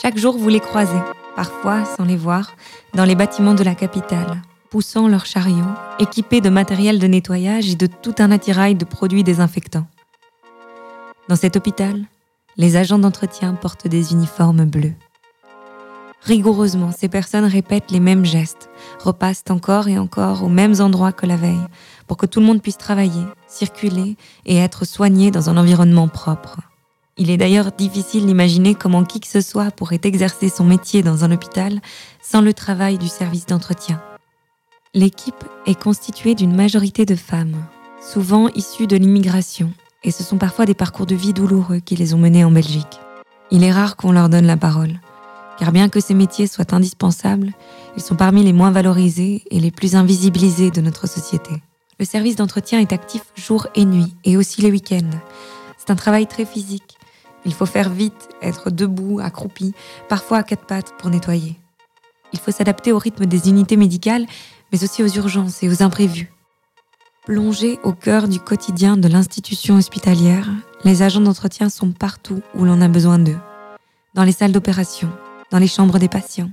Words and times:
Chaque 0.00 0.16
jour, 0.16 0.38
vous 0.38 0.48
les 0.48 0.60
croisez, 0.60 1.00
parfois 1.34 1.84
sans 1.84 2.04
les 2.04 2.16
voir, 2.16 2.54
dans 2.94 3.04
les 3.04 3.16
bâtiments 3.16 3.54
de 3.54 3.64
la 3.64 3.74
capitale, 3.74 4.42
poussant 4.70 5.08
leurs 5.08 5.26
chariots, 5.26 5.74
équipés 5.98 6.40
de 6.40 6.50
matériel 6.50 7.00
de 7.00 7.08
nettoyage 7.08 7.70
et 7.70 7.74
de 7.74 7.88
tout 7.88 8.14
un 8.20 8.30
attirail 8.30 8.76
de 8.76 8.84
produits 8.84 9.24
désinfectants. 9.24 9.88
Dans 11.28 11.34
cet 11.34 11.56
hôpital, 11.56 12.04
les 12.56 12.76
agents 12.76 13.00
d'entretien 13.00 13.54
portent 13.54 13.88
des 13.88 14.12
uniformes 14.12 14.66
bleus. 14.66 14.94
Rigoureusement, 16.22 16.92
ces 16.96 17.08
personnes 17.08 17.46
répètent 17.46 17.90
les 17.90 17.98
mêmes 17.98 18.24
gestes, 18.24 18.70
repassent 19.00 19.44
encore 19.50 19.88
et 19.88 19.98
encore 19.98 20.44
aux 20.44 20.48
mêmes 20.48 20.80
endroits 20.80 21.12
que 21.12 21.26
la 21.26 21.36
veille, 21.36 21.66
pour 22.06 22.16
que 22.16 22.26
tout 22.26 22.38
le 22.38 22.46
monde 22.46 22.62
puisse 22.62 22.78
travailler, 22.78 23.24
circuler 23.48 24.16
et 24.46 24.58
être 24.58 24.84
soigné 24.84 25.32
dans 25.32 25.50
un 25.50 25.56
environnement 25.56 26.06
propre. 26.06 26.58
Il 27.18 27.30
est 27.30 27.36
d'ailleurs 27.36 27.72
difficile 27.72 28.26
d'imaginer 28.26 28.74
comment 28.74 29.04
qui 29.04 29.20
que 29.20 29.26
ce 29.26 29.40
soit 29.40 29.70
pourrait 29.70 30.00
exercer 30.04 30.48
son 30.48 30.64
métier 30.64 31.02
dans 31.02 31.24
un 31.24 31.32
hôpital 31.32 31.80
sans 32.22 32.40
le 32.40 32.54
travail 32.54 32.96
du 32.96 33.08
service 33.08 33.46
d'entretien. 33.46 34.00
L'équipe 34.94 35.44
est 35.66 35.80
constituée 35.80 36.34
d'une 36.34 36.54
majorité 36.54 37.04
de 37.04 37.16
femmes, 37.16 37.56
souvent 38.00 38.48
issues 38.50 38.86
de 38.86 38.96
l'immigration, 38.96 39.72
et 40.04 40.10
ce 40.10 40.22
sont 40.22 40.38
parfois 40.38 40.64
des 40.64 40.74
parcours 40.74 41.06
de 41.06 41.14
vie 41.14 41.32
douloureux 41.32 41.80
qui 41.80 41.96
les 41.96 42.14
ont 42.14 42.18
menées 42.18 42.44
en 42.44 42.50
Belgique. 42.50 43.00
Il 43.50 43.64
est 43.64 43.72
rare 43.72 43.96
qu'on 43.96 44.12
leur 44.12 44.28
donne 44.28 44.46
la 44.46 44.56
parole 44.56 45.00
car 45.58 45.72
bien 45.72 45.88
que 45.88 46.00
ces 46.00 46.14
métiers 46.14 46.46
soient 46.46 46.72
indispensables, 46.72 47.52
ils 47.96 48.02
sont 48.02 48.14
parmi 48.14 48.44
les 48.44 48.52
moins 48.52 48.70
valorisés 48.70 49.42
et 49.50 49.58
les 49.58 49.72
plus 49.72 49.96
invisibilisés 49.96 50.70
de 50.70 50.80
notre 50.80 51.08
société. 51.08 51.50
Le 51.98 52.04
service 52.04 52.36
d'entretien 52.36 52.78
est 52.78 52.92
actif 52.92 53.22
jour 53.34 53.66
et 53.74 53.84
nuit, 53.84 54.14
et 54.24 54.36
aussi 54.36 54.62
les 54.62 54.70
week-ends. 54.70 55.10
C'est 55.76 55.90
un 55.90 55.96
travail 55.96 56.28
très 56.28 56.44
physique. 56.44 56.97
Il 57.44 57.54
faut 57.54 57.66
faire 57.66 57.90
vite, 57.90 58.28
être 58.42 58.70
debout, 58.70 59.20
accroupi, 59.20 59.74
parfois 60.08 60.38
à 60.38 60.42
quatre 60.42 60.66
pattes 60.66 60.94
pour 60.98 61.10
nettoyer. 61.10 61.56
Il 62.32 62.38
faut 62.38 62.50
s'adapter 62.50 62.92
au 62.92 62.98
rythme 62.98 63.26
des 63.26 63.48
unités 63.48 63.76
médicales, 63.76 64.26
mais 64.72 64.84
aussi 64.84 65.02
aux 65.02 65.08
urgences 65.08 65.62
et 65.62 65.68
aux 65.68 65.82
imprévus. 65.82 66.30
Plongés 67.24 67.78
au 67.82 67.92
cœur 67.92 68.28
du 68.28 68.40
quotidien 68.40 68.96
de 68.96 69.08
l'institution 69.08 69.76
hospitalière, 69.76 70.48
les 70.84 71.02
agents 71.02 71.20
d'entretien 71.20 71.68
sont 71.68 71.92
partout 71.92 72.40
où 72.54 72.64
l'on 72.64 72.80
a 72.80 72.88
besoin 72.88 73.18
d'eux. 73.18 73.38
Dans 74.14 74.24
les 74.24 74.32
salles 74.32 74.52
d'opération, 74.52 75.10
dans 75.50 75.58
les 75.58 75.68
chambres 75.68 75.98
des 75.98 76.08
patients, 76.08 76.50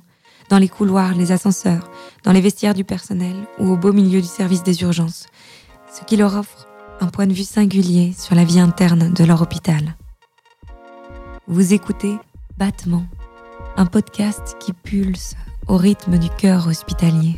dans 0.49 0.57
les 0.57 0.69
couloirs, 0.69 1.15
les 1.15 1.31
ascenseurs, 1.31 1.89
dans 2.23 2.31
les 2.31 2.41
vestiaires 2.41 2.73
du 2.73 2.83
personnel 2.83 3.35
ou 3.57 3.69
au 3.69 3.77
beau 3.77 3.93
milieu 3.93 4.21
du 4.21 4.27
service 4.27 4.63
des 4.63 4.81
urgences, 4.81 5.27
ce 5.93 6.03
qui 6.03 6.17
leur 6.17 6.35
offre 6.35 6.67
un 7.01 7.07
point 7.07 7.27
de 7.27 7.33
vue 7.33 7.43
singulier 7.43 8.13
sur 8.17 8.35
la 8.35 8.43
vie 8.43 8.59
interne 8.59 9.13
de 9.13 9.23
leur 9.23 9.41
hôpital. 9.41 9.95
Vous 11.47 11.75
écoutez 11.75 12.17
Battement, 12.57 13.05
un 13.77 13.85
podcast 13.85 14.57
qui 14.59 14.73
pulse 14.73 15.35
au 15.67 15.77
rythme 15.77 16.17
du 16.17 16.27
cœur 16.29 16.65
hospitalier. 16.65 17.35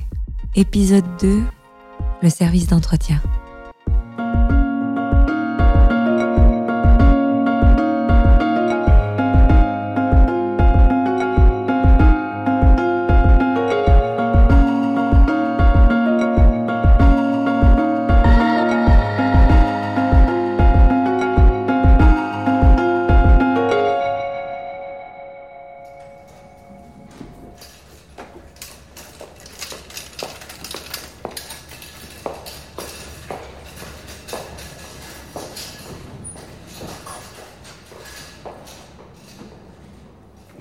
Épisode 0.55 1.03
2, 1.19 1.41
le 2.22 2.30
service 2.30 2.67
d'entretien. 2.67 3.22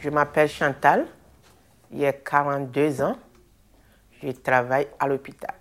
Je 0.06 0.10
m'appelle 0.12 0.48
Chantal, 0.48 1.04
j'ai 1.92 2.12
42 2.24 3.02
ans, 3.02 3.16
je 4.22 4.30
travaille 4.30 4.86
à 5.00 5.08
l'hôpital. 5.08 5.52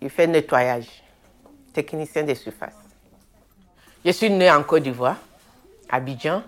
Je 0.00 0.06
fais 0.06 0.28
nettoyage, 0.28 1.02
technicien 1.72 2.22
de 2.22 2.32
surface. 2.34 2.78
Je 4.04 4.12
suis 4.12 4.30
née 4.30 4.48
en 4.52 4.62
Côte 4.62 4.84
d'Ivoire, 4.84 5.16
à 5.90 5.96
Abidjan. 5.96 6.44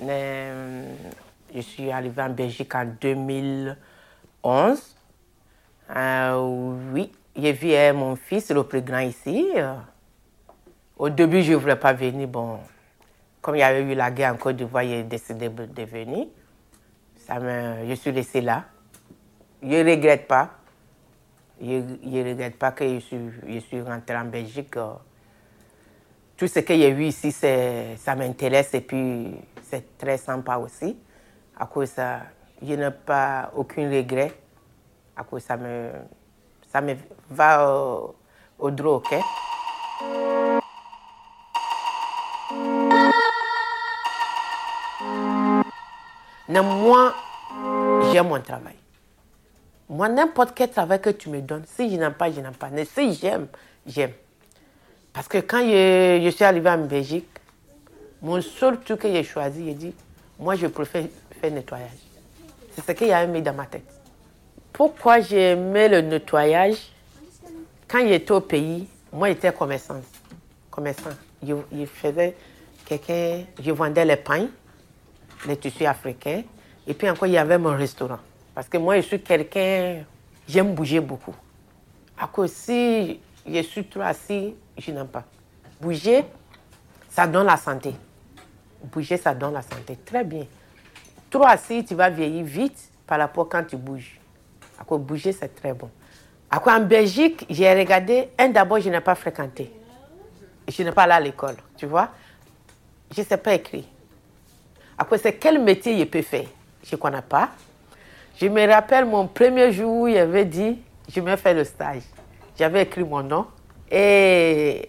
Je 0.00 1.60
suis 1.60 1.92
arrivée 1.92 2.22
en 2.22 2.30
Belgique 2.30 2.74
en 2.74 2.86
2011. 3.00 3.76
Euh, 5.94 6.80
oui, 6.92 7.12
j'ai 7.36 7.52
vu 7.52 7.70
euh, 7.70 7.92
mon 7.94 8.16
fils, 8.16 8.50
le 8.50 8.64
plus 8.64 8.82
grand 8.82 8.98
ici. 8.98 9.46
Au 10.98 11.08
début, 11.08 11.44
je 11.44 11.52
ne 11.52 11.56
voulais 11.56 11.76
pas 11.76 11.92
venir. 11.92 12.26
Bon, 12.26 12.58
comme 13.44 13.56
il 13.56 13.58
y 13.58 13.62
avait 13.62 13.82
eu 13.82 13.94
la 13.94 14.10
guerre 14.10 14.32
en 14.32 14.38
Côte 14.38 14.56
d'Ivoire, 14.56 14.84
a 14.84 15.02
décidé 15.02 15.50
de 15.50 15.82
venir. 15.82 16.28
Ça 17.14 17.38
je 17.86 17.92
suis 17.94 18.10
restée 18.10 18.40
là. 18.40 18.64
Je 19.62 19.68
ne 19.68 19.90
regrette 19.90 20.26
pas. 20.26 20.48
Je 21.60 21.74
ne 21.74 22.30
regrette 22.30 22.58
pas 22.58 22.72
que 22.72 22.88
je 22.88 23.00
suis, 23.00 23.18
je 23.46 23.58
suis 23.58 23.82
rentrée 23.82 24.16
en 24.16 24.24
Belgique. 24.24 24.72
Tout 26.38 26.46
ce 26.46 26.72
y 26.72 26.84
a 26.84 26.88
eu 26.88 27.04
ici, 27.04 27.32
ça 27.32 28.14
m'intéresse 28.16 28.72
et 28.72 28.80
puis 28.80 29.36
c'est 29.62 29.98
très 29.98 30.16
sympa 30.16 30.56
aussi. 30.56 30.96
À 31.54 31.66
cause 31.66 31.90
ça, 31.90 32.22
je 32.62 32.72
n'ai 32.72 32.90
pas 32.92 33.52
aucun 33.54 33.90
regret. 33.90 34.32
À 35.14 35.22
cause 35.22 35.42
ça 35.42 35.58
me, 35.58 35.90
ça 36.72 36.80
me 36.80 36.94
va 37.28 37.70
au, 37.70 38.14
au 38.58 38.70
droit, 38.70 39.02
ok? 39.04 40.63
Mais 46.48 46.60
moi, 46.62 47.14
j'aime 48.12 48.28
mon 48.28 48.40
travail. 48.40 48.74
Moi, 49.88 50.08
n'importe 50.08 50.52
quel 50.54 50.70
travail 50.70 51.00
que 51.00 51.10
tu 51.10 51.28
me 51.28 51.40
donnes, 51.40 51.64
si 51.66 51.90
je 51.90 51.96
n'aime 51.96 52.14
pas, 52.14 52.30
je 52.30 52.40
n'aime 52.40 52.54
pas. 52.54 52.68
Mais 52.70 52.84
si 52.84 53.14
j'aime, 53.14 53.48
j'aime. 53.86 54.12
Parce 55.12 55.28
que 55.28 55.38
quand 55.38 55.60
je, 55.60 56.30
suis 56.30 56.44
arrivée 56.44 56.70
en 56.70 56.78
Belgique, 56.78 57.28
mon 58.20 58.40
seul 58.40 58.80
truc 58.80 59.00
que 59.00 59.08
j'ai 59.08 59.22
choisi, 59.22 59.64
j'ai 59.64 59.74
dit, 59.74 59.94
moi, 60.38 60.54
je 60.56 60.66
préfère 60.66 61.04
faire 61.40 61.50
nettoyage. 61.50 61.90
C'est 62.74 62.84
ce 62.84 62.92
qu'il 62.92 63.08
y 63.08 63.12
a 63.12 63.26
mis 63.26 63.40
dans 63.42 63.54
ma 63.54 63.66
tête. 63.66 63.84
Pourquoi 64.72 65.20
j'ai 65.20 65.52
aimé 65.52 65.88
le 65.88 66.00
nettoyage? 66.00 66.90
Quand 67.86 68.06
j'étais 68.06 68.32
au 68.32 68.40
pays, 68.40 68.88
moi, 69.12 69.28
j'étais 69.28 69.52
commerçant. 69.52 70.00
commerçant. 70.70 71.10
Je, 71.46 71.54
je 71.72 72.30
quelqu'un, 72.84 73.44
je 73.62 73.70
vendais 73.70 74.04
les 74.04 74.16
pains 74.16 74.48
les 75.46 75.56
tissus 75.56 75.86
africains. 75.86 76.42
Et 76.86 76.94
puis 76.94 77.08
encore, 77.08 77.26
il 77.26 77.32
y 77.32 77.38
avait 77.38 77.58
mon 77.58 77.76
restaurant. 77.76 78.18
Parce 78.54 78.68
que 78.68 78.78
moi, 78.78 78.96
je 78.96 79.02
suis 79.02 79.20
quelqu'un, 79.20 80.04
j'aime 80.48 80.74
bouger 80.74 81.00
beaucoup. 81.00 81.34
À 82.18 82.26
cause 82.26 82.52
si 82.52 83.20
je 83.46 83.62
suis 83.62 83.84
trop 83.86 84.02
assis, 84.02 84.54
je 84.78 84.90
n'aime 84.92 85.08
pas. 85.08 85.24
Bouger, 85.80 86.24
ça 87.08 87.26
donne 87.26 87.46
la 87.46 87.56
santé. 87.56 87.94
Bouger, 88.84 89.16
ça 89.16 89.34
donne 89.34 89.54
la 89.54 89.62
santé. 89.62 89.98
Très 90.04 90.24
bien. 90.24 90.46
Trop 91.30 91.44
assis, 91.46 91.84
tu 91.84 91.94
vas 91.94 92.10
vieillir 92.10 92.44
vite 92.44 92.90
par 93.06 93.18
rapport 93.18 93.48
quand 93.48 93.64
tu 93.64 93.76
bouges. 93.76 94.20
À 94.78 94.84
cause 94.84 95.00
bouger, 95.00 95.32
c'est 95.32 95.54
très 95.54 95.72
bon. 95.72 95.90
À 96.50 96.60
quoi 96.60 96.74
en 96.74 96.80
Belgique, 96.80 97.44
j'ai 97.50 97.72
regardé, 97.74 98.28
un 98.38 98.48
d'abord, 98.48 98.78
je 98.78 98.88
n'ai 98.88 99.00
pas 99.00 99.14
fréquenté. 99.14 99.72
Je 100.68 100.82
n'ai 100.82 100.92
pas 100.92 101.02
allé 101.02 101.12
à 101.12 101.20
l'école, 101.20 101.56
tu 101.76 101.86
vois. 101.86 102.10
Je 103.10 103.20
ne 103.20 103.26
sais 103.26 103.36
pas 103.36 103.54
écrire. 103.54 103.84
Après, 104.96 105.18
c'est 105.18 105.34
quel 105.34 105.60
métier 105.60 105.98
je 105.98 106.04
peux 106.04 106.22
faire? 106.22 106.46
Je 106.82 106.94
ne 106.94 107.00
connais 107.00 107.22
pas. 107.22 107.50
Je 108.40 108.46
me 108.46 108.66
rappelle 108.68 109.04
mon 109.04 109.26
premier 109.26 109.72
jour 109.72 110.02
où 110.02 110.08
il 110.08 110.16
avait 110.16 110.44
dit, 110.44 110.80
je 111.08 111.20
vais 111.20 111.36
faire 111.36 111.54
le 111.54 111.64
stage. 111.64 112.02
J'avais 112.58 112.82
écrit 112.82 113.04
mon 113.04 113.22
nom 113.22 113.46
et 113.90 114.88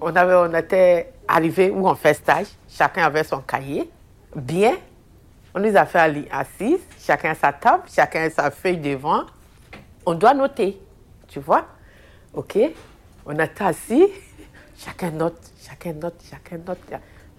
on, 0.00 0.14
avait, 0.14 0.34
on 0.34 0.52
était 0.54 1.12
arrivé 1.26 1.70
où 1.70 1.86
on 1.88 1.94
fait 1.94 2.14
stage. 2.14 2.46
Chacun 2.68 3.04
avait 3.04 3.24
son 3.24 3.40
cahier. 3.40 3.90
Bien. 4.34 4.74
On 5.54 5.60
nous 5.60 5.74
a 5.74 5.86
fait 5.86 6.28
assis, 6.30 6.78
chacun 7.00 7.34
sa 7.34 7.50
table, 7.50 7.84
chacun 7.90 8.28
sa 8.28 8.50
feuille 8.50 8.76
devant. 8.76 9.24
On 10.04 10.14
doit 10.14 10.34
noter, 10.34 10.78
tu 11.28 11.40
vois? 11.40 11.64
OK 12.34 12.58
On 13.24 13.32
était 13.38 13.64
assis, 13.64 14.06
chacun 14.76 15.10
note, 15.10 15.40
chacun 15.58 15.94
note, 15.94 16.20
chacun 16.30 16.58
note. 16.58 16.78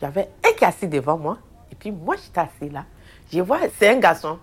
J'avais 0.02 0.30
un 0.44 0.52
qui 0.54 0.64
est 0.64 0.68
assis 0.68 0.88
devant 0.88 1.18
moi. 1.18 1.38
Et 1.72 1.76
puis 1.76 1.92
moi, 1.92 2.16
j'étais 2.16 2.40
assis 2.40 2.72
là. 2.72 2.86
Je 3.32 3.42
vois, 3.42 3.60
c'est 3.78 3.90
un 3.90 4.00
garçon. 4.00 4.40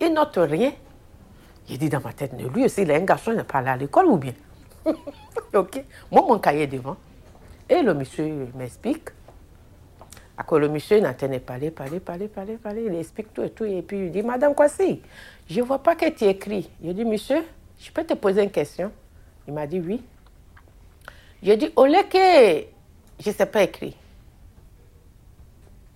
Il 0.00 0.12
note 0.12 0.36
rien. 0.36 0.72
J'ai 1.68 1.76
dit 1.76 1.88
dans 1.88 2.00
ma 2.00 2.12
tête, 2.12 2.32
lui 2.32 2.64
aussi, 2.64 2.82
il 2.82 2.90
est 2.90 2.96
un 2.96 3.04
garçon, 3.04 3.32
il 3.32 3.36
n'est 3.36 3.44
pas 3.44 3.58
allé 3.58 3.68
à 3.68 3.76
l'école 3.76 4.06
ou 4.06 4.16
bien? 4.16 4.32
ok. 5.54 5.84
Moi, 6.10 6.24
mon 6.26 6.38
cahier 6.38 6.62
est 6.62 6.66
devant. 6.66 6.96
Et 7.68 7.82
le 7.82 7.92
monsieur 7.92 8.48
m'explique. 8.54 9.08
Après, 10.36 10.58
le 10.58 10.68
monsieur 10.68 11.00
n'entendait 11.00 11.40
parler, 11.40 11.70
parler, 11.70 11.98
parler, 11.98 12.28
parler, 12.28 12.56
parler. 12.56 12.84
Il 12.86 12.94
explique 12.94 13.34
tout 13.34 13.42
et 13.42 13.50
tout. 13.50 13.64
Et 13.64 13.82
puis, 13.82 14.06
il 14.06 14.12
dit, 14.12 14.22
Madame 14.22 14.54
Kwasi, 14.54 15.02
je 15.50 15.60
ne 15.60 15.64
vois 15.64 15.82
pas 15.82 15.96
que 15.96 16.08
tu 16.10 16.24
écris. 16.24 16.70
Je 16.82 16.92
dis, 16.92 17.04
Monsieur, 17.04 17.44
je 17.78 17.90
peux 17.90 18.04
te 18.04 18.14
poser 18.14 18.42
une 18.42 18.50
question? 18.50 18.92
Il 19.46 19.54
m'a 19.54 19.66
dit, 19.66 19.80
oui. 19.80 20.02
Je 21.42 21.52
dit, 21.52 21.70
au 21.76 21.86
lieu 21.86 22.02
que 22.10 22.64
je 23.20 23.30
ne 23.30 23.34
sais 23.34 23.46
pas 23.46 23.62
écrire, 23.62 23.94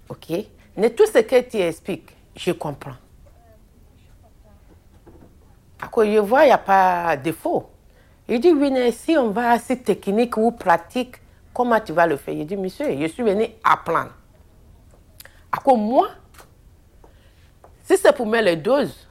ok, 0.08 0.32
mais 0.76 0.90
tout 0.90 1.06
ce 1.06 1.19
que 1.19 1.40
tu 1.42 1.58
expliques, 1.58 2.10
je 2.36 2.52
comprends. 2.52 2.96
Je 5.96 6.19
vois, 6.19 6.44
il 6.44 6.46
n'y 6.46 6.52
a 6.52 6.58
pas 6.58 7.16
de 7.16 7.22
défaut. 7.22 7.69
Il 8.28 8.40
dit, 8.40 8.52
oui, 8.52 8.70
mais 8.70 8.92
si 8.92 9.16
on 9.16 9.30
va 9.30 9.50
à 9.50 9.58
technique 9.58 10.36
ou 10.36 10.52
pratique, 10.52 11.16
comment 11.52 11.80
tu 11.80 11.92
vas 11.92 12.06
le 12.06 12.16
faire? 12.16 12.34
Il 12.34 12.46
dit, 12.46 12.56
monsieur, 12.56 12.86
je 12.98 13.06
suis 13.06 13.22
venu 13.22 13.46
apprendre. 13.62 14.12
À 15.50 15.74
moi, 15.74 16.08
si 17.82 17.96
c'est 17.98 18.14
pour 18.14 18.26
mettre 18.26 18.44
les 18.44 18.56
doses, 18.56 19.06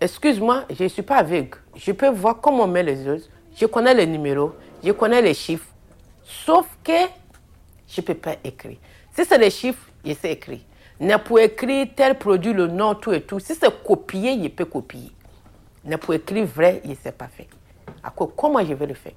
excuse-moi, 0.00 0.64
je 0.70 0.82
ne 0.84 0.88
suis 0.88 1.02
pas 1.02 1.18
aveugle. 1.18 1.58
Je 1.76 1.92
peux 1.92 2.08
voir 2.08 2.40
comment 2.40 2.64
on 2.64 2.66
met 2.66 2.82
les 2.82 2.96
doses. 2.96 3.30
Je 3.54 3.66
connais 3.66 3.94
les 3.94 4.06
numéros, 4.06 4.54
je 4.82 4.90
connais 4.92 5.22
les 5.22 5.34
chiffres. 5.34 5.68
Sauf 6.24 6.66
que 6.82 7.06
je 7.86 8.00
ne 8.00 8.06
peux 8.06 8.14
pas 8.14 8.36
écrire. 8.42 8.78
Si 9.14 9.24
c'est 9.24 9.38
les 9.38 9.50
chiffres, 9.50 9.86
je 10.04 10.14
sais 10.14 10.32
écrire. 10.32 10.60
Mais 11.00 11.16
pour 11.18 11.40
écrire 11.40 11.88
tel 11.96 12.18
produit, 12.18 12.52
le 12.52 12.66
nom, 12.66 12.94
tout 12.94 13.12
et 13.12 13.22
tout, 13.22 13.40
si 13.40 13.54
c'est 13.54 13.82
copier, 13.82 14.40
je 14.42 14.48
peux 14.48 14.66
copier. 14.66 15.10
Mais 15.82 15.96
pour 15.96 16.12
écrire 16.12 16.44
vrai, 16.44 16.82
il 16.84 16.90
ne 16.90 16.94
sait 16.94 17.10
pas 17.12 17.28
faire. 17.28 17.46
À 18.02 18.10
quoi, 18.10 18.30
comment 18.36 18.62
je 18.64 18.74
vais 18.74 18.86
le 18.86 18.94
faire? 18.94 19.14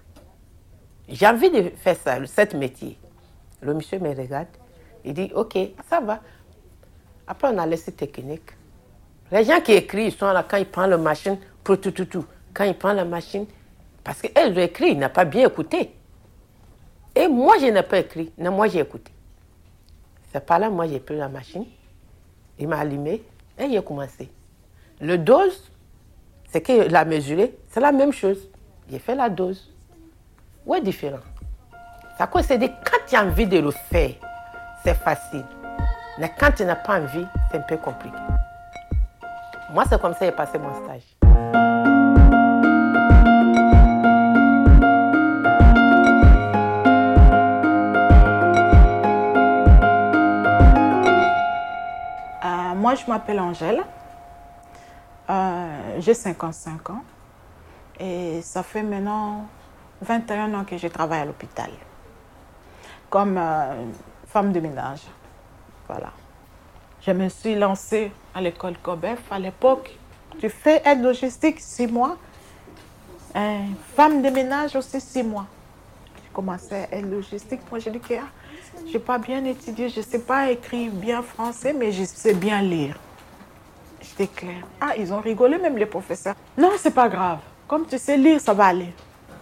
J'ai 1.09 1.27
envie 1.27 1.51
de 1.51 1.71
faire 1.75 1.97
ça, 1.97 2.17
ce 2.25 2.55
métier. 2.55 2.97
Le 3.61 3.73
monsieur 3.73 3.99
me 3.99 4.09
regarde, 4.09 4.47
il 5.03 5.13
dit, 5.13 5.29
ok, 5.35 5.57
ça 5.89 5.99
va. 5.99 6.21
Après, 7.27 7.49
on 7.53 7.57
a 7.57 7.65
laissé 7.65 7.91
technique. 7.91 8.51
Les 9.29 9.43
gens 9.43 9.59
qui 9.59 9.73
écrivent, 9.73 10.07
ils 10.07 10.17
sont 10.17 10.31
là 10.31 10.45
quand 10.47 10.57
ils 10.57 10.65
prennent 10.65 10.89
la 10.89 10.97
machine, 10.97 11.37
pour 11.63 11.79
tout, 11.79 11.91
tout, 11.91 12.05
tout. 12.05 12.25
Quand 12.53 12.63
ils 12.63 12.77
prennent 12.77 12.97
la 12.97 13.05
machine, 13.05 13.45
parce 14.03 14.21
qu'elle 14.21 14.57
écrit, 14.57 14.91
il 14.91 14.99
n'a 14.99 15.09
pas 15.09 15.25
bien 15.25 15.47
écouté. 15.47 15.93
Et 17.15 17.27
moi, 17.27 17.55
je 17.59 17.65
n'ai 17.65 17.83
pas 17.83 17.99
écrit, 17.99 18.31
non, 18.37 18.51
moi 18.51 18.67
j'ai 18.67 18.79
écouté. 18.79 19.11
C'est 20.33 20.45
pas 20.45 20.57
là, 20.57 20.69
moi 20.71 20.87
j'ai 20.87 20.99
pris 20.99 21.15
la 21.15 21.29
machine, 21.29 21.65
il 22.57 22.67
m'a 22.67 22.79
allumé 22.79 23.23
et 23.57 23.65
il 23.65 23.77
a 23.77 23.81
commencé. 23.83 24.31
Le 24.99 25.19
dose, 25.19 25.71
c'est 26.49 26.61
qu'il 26.61 26.81
l'a 26.91 27.05
mesuré, 27.05 27.55
c'est 27.69 27.79
la 27.79 27.91
même 27.91 28.11
chose. 28.11 28.49
J'ai 28.89 28.97
fait 28.99 29.15
la 29.15 29.29
dose. 29.29 29.71
Où 30.65 30.73
est 30.73 30.81
différent 30.81 31.19
Ça 32.17 32.29
c'est 32.41 32.59
quand 32.59 32.97
tu 33.07 33.15
as 33.15 33.23
envie 33.23 33.45
de 33.45 33.59
le 33.59 33.71
faire, 33.71 34.11
c'est 34.83 34.95
facile. 34.95 35.45
Mais 36.19 36.31
quand 36.39 36.51
tu 36.51 36.65
n'as 36.65 36.75
pas 36.75 36.99
envie, 36.99 37.25
c'est 37.51 37.57
un 37.57 37.61
peu 37.61 37.77
compliqué. 37.77 38.17
Moi, 39.71 39.83
c'est 39.89 39.99
comme 39.99 40.13
ça 40.13 40.19
que 40.19 40.25
j'ai 40.25 40.31
passé 40.31 40.57
mon 40.59 40.73
stage. 40.83 41.22
Moi, 52.83 52.95
je 52.95 53.05
m'appelle 53.07 53.39
Angèle. 53.39 53.81
Euh, 55.29 55.99
j'ai 55.99 56.13
55 56.13 56.89
ans. 56.89 57.03
Et 57.97 58.41
ça 58.41 58.61
fait 58.61 58.83
maintenant 58.83 59.45
21 60.01 60.53
ans 60.53 60.65
que 60.65 60.77
je 60.77 60.89
travaille 60.89 61.21
à 61.21 61.25
l'hôpital 61.25 61.69
comme 63.09 63.37
euh, 63.37 63.85
femme 64.27 64.51
de 64.51 64.59
ménage. 64.59 65.03
Voilà. 65.87 66.11
Je 66.99 67.11
me 67.11 67.29
suis 67.29 67.55
lancée 67.55 68.11
à 68.35 68.41
l'école 68.41 68.75
Cobef 68.79 69.31
à 69.31 69.39
l'époque. 69.39 69.97
Tu 70.39 70.49
fais 70.49 70.81
aide 70.83 71.03
logistique 71.03 71.61
six 71.61 71.87
mois. 71.87 72.17
femme 73.95 74.21
de 74.21 74.29
ménage 74.29 74.75
aussi 74.75 74.99
six 74.99 75.23
mois. 75.23 75.45
J'ai 76.17 76.33
commencé 76.33 76.85
aide 76.91 77.09
logistique. 77.09 77.61
Moi, 77.69 77.79
j'ai 77.79 77.91
dit 77.91 77.99
que 78.01 78.15
ah, 78.15 78.27
je 78.87 78.93
n'ai 78.93 78.99
pas 78.99 79.17
bien 79.17 79.43
étudié, 79.45 79.89
je 79.89 79.99
ne 79.99 80.05
sais 80.05 80.19
pas 80.19 80.51
écrire 80.51 80.91
bien 80.91 81.21
français, 81.21 81.73
mais 81.73 81.91
je 81.91 82.03
sais 82.03 82.33
bien 82.33 82.61
lire. 82.61 82.97
J'étais 84.01 84.27
claire. 84.27 84.67
Ah, 84.81 84.93
ils 84.97 85.13
ont 85.13 85.21
rigolé, 85.21 85.57
même 85.57 85.77
les 85.77 85.85
professeurs. 85.85 86.35
Non, 86.57 86.71
c'est 86.77 86.93
pas 86.93 87.09
grave. 87.09 87.39
Comme 87.67 87.85
tu 87.87 87.97
sais 87.97 88.17
lire, 88.17 88.39
ça 88.39 88.53
va 88.53 88.65
aller 88.65 88.93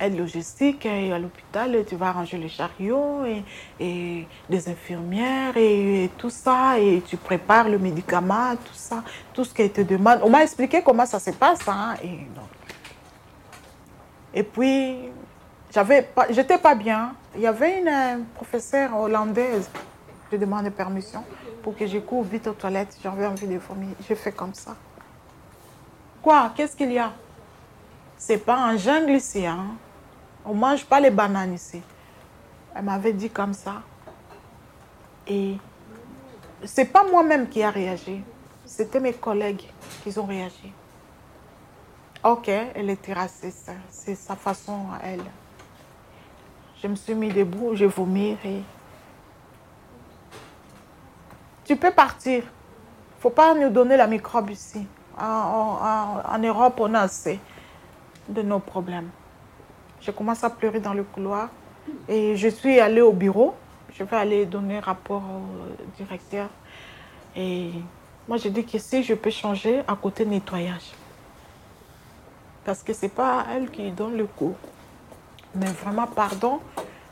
aide 0.02 0.18
logistique 0.18 0.86
et 0.86 1.14
à 1.14 1.20
l'hôpital, 1.20 1.86
tu 1.88 1.96
vas 1.96 2.12
ranger 2.12 2.38
les 2.38 2.50
chariots 2.50 3.24
et, 3.26 3.44
et 3.80 4.28
des 4.50 4.68
infirmières 4.68 5.56
et, 5.56 6.10
tout 6.18 6.30
ça, 6.30 6.80
et 6.80 7.02
tu 7.08 7.18
prépares 7.18 7.70
le 7.70 7.78
médicament, 7.78 8.56
tout 8.56 8.74
ça, 8.74 9.04
tout 9.34 9.44
ce 9.44 9.54
qu'elle 9.54 9.72
te 9.72 9.82
demande. 9.82 10.20
On 10.24 10.30
m'a 10.30 10.44
expliqué 10.44 10.82
comment 10.84 11.06
ça 11.06 11.20
se 11.20 11.32
passe. 11.32 11.68
Hein, 11.68 11.96
et, 12.04 12.28
et 14.40 14.44
puis, 14.44 14.98
j'avais 15.72 16.10
j'étais 16.30 16.58
pas 16.58 16.76
bien. 16.76 17.14
Il 17.36 17.42
y 17.42 17.48
avait 17.48 17.80
une 17.80 17.88
euh, 17.88 18.18
professeure 18.36 18.98
hollandaise. 18.98 19.70
Je 20.32 20.38
demandé 20.38 20.70
permission 20.70 21.24
pour 21.64 21.76
que 21.76 21.86
je 21.88 22.00
cours 22.00 22.24
vite 22.24 22.48
aux 22.48 22.54
toilettes. 22.54 22.98
J'avais 23.02 23.26
envie 23.26 23.48
de 23.48 23.58
vomir. 23.58 23.90
J'ai 24.08 24.16
fait 24.16 24.32
comme 24.32 24.54
ça. 24.54 24.76
Quoi? 26.22 26.52
Qu'est-ce 26.56 26.76
qu'il 26.76 26.92
y 26.92 27.00
a? 27.00 27.12
C'est 28.18 28.38
pas 28.38 28.58
un 28.58 28.78
jungle 28.78 29.12
ici. 29.12 29.46
Hein? 29.46 29.76
On 30.46 30.54
mange 30.54 30.86
pas 30.86 31.00
les 31.00 31.10
bananes 31.10 31.54
ici. 31.54 31.82
Elle 32.76 32.84
m'avait 32.84 33.14
dit 33.14 33.30
comme 33.30 33.54
ça. 33.54 33.82
Et 35.28 35.58
c'est 36.64 36.86
pas 36.86 37.04
moi-même 37.04 37.48
qui 37.48 37.64
a 37.64 37.70
réagi. 37.70 38.24
C'était 38.66 39.00
mes 39.00 39.14
collègues 39.14 39.68
qui 40.04 40.18
ont 40.18 40.26
réagi. 40.26 40.72
Ok, 42.24 42.50
elle 42.50 42.90
était 42.90 43.14
raciste. 43.14 43.72
C'est 43.90 44.16
sa 44.16 44.36
façon 44.36 44.86
à 44.94 45.08
elle. 45.08 45.24
Je 46.82 46.88
me 46.88 46.96
suis 46.96 47.14
mis 47.14 47.30
debout, 47.30 47.76
j'ai 47.76 47.86
vomi 47.86 48.36
et... 48.44 48.62
Tu 51.64 51.76
peux 51.76 51.92
partir. 51.92 52.44
Il 52.44 53.18
ne 53.18 53.22
faut 53.22 53.30
pas 53.30 53.54
nous 53.54 53.70
donner 53.70 53.98
la 53.98 54.08
microbe 54.08 54.50
ici. 54.50 54.88
En, 55.20 56.40
Europe, 56.42 56.80
on 56.80 56.94
a 56.96 57.02
assez 57.02 57.40
de 58.28 58.42
nos 58.42 58.60
problèmes. 58.60 59.10
Je 60.02 60.10
commence 60.10 60.44
à 60.44 60.50
pleurer 60.50 60.80
dans 60.80 60.96
le 60.96 61.04
couloir 61.04 61.50
et 62.08 62.36
je 62.36 62.48
suis 62.48 62.80
allée 62.80 63.02
au 63.02 63.14
bureau. 63.14 63.54
Je 63.94 64.04
vais 64.04 64.18
aller 64.18 64.46
donner 64.48 64.80
rapport 64.80 65.22
au 65.22 65.96
directeur. 65.98 66.50
Et 67.36 67.72
moi, 68.28 68.38
je 68.38 68.50
dis 68.50 68.66
que 68.66 68.80
si 68.80 69.04
je 69.04 69.14
peux 69.14 69.30
changer 69.30 69.82
à 69.88 69.96
côté 69.96 70.26
nettoyage. 70.26 70.94
Parce 72.66 72.82
que 72.82 72.94
ce 72.94 73.04
n'est 73.04 73.10
pas 73.10 73.46
elle 73.54 73.70
qui 73.70 73.92
donne 73.92 74.18
le 74.18 74.26
cours. 74.26 74.56
Mais 75.56 75.68
vraiment, 75.68 76.08
pardon, 76.08 76.60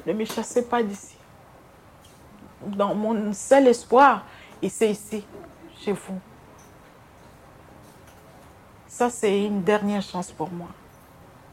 ne 0.06 0.14
me 0.14 0.26
chassez 0.26 0.66
pas 0.66 0.82
d'ici. 0.82 1.16
Dans 2.66 2.94
mon 2.96 3.34
seul 3.34 3.68
espoir, 3.68 4.26
c'est 4.68 4.92
ici, 4.92 5.26
chez 5.80 5.94
vous. 5.94 6.20
Ça, 8.88 9.10
c'est 9.10 9.46
une 9.46 9.64
dernière 9.64 10.02
chance 10.02 10.32
pour 10.32 10.52
moi 10.52 10.68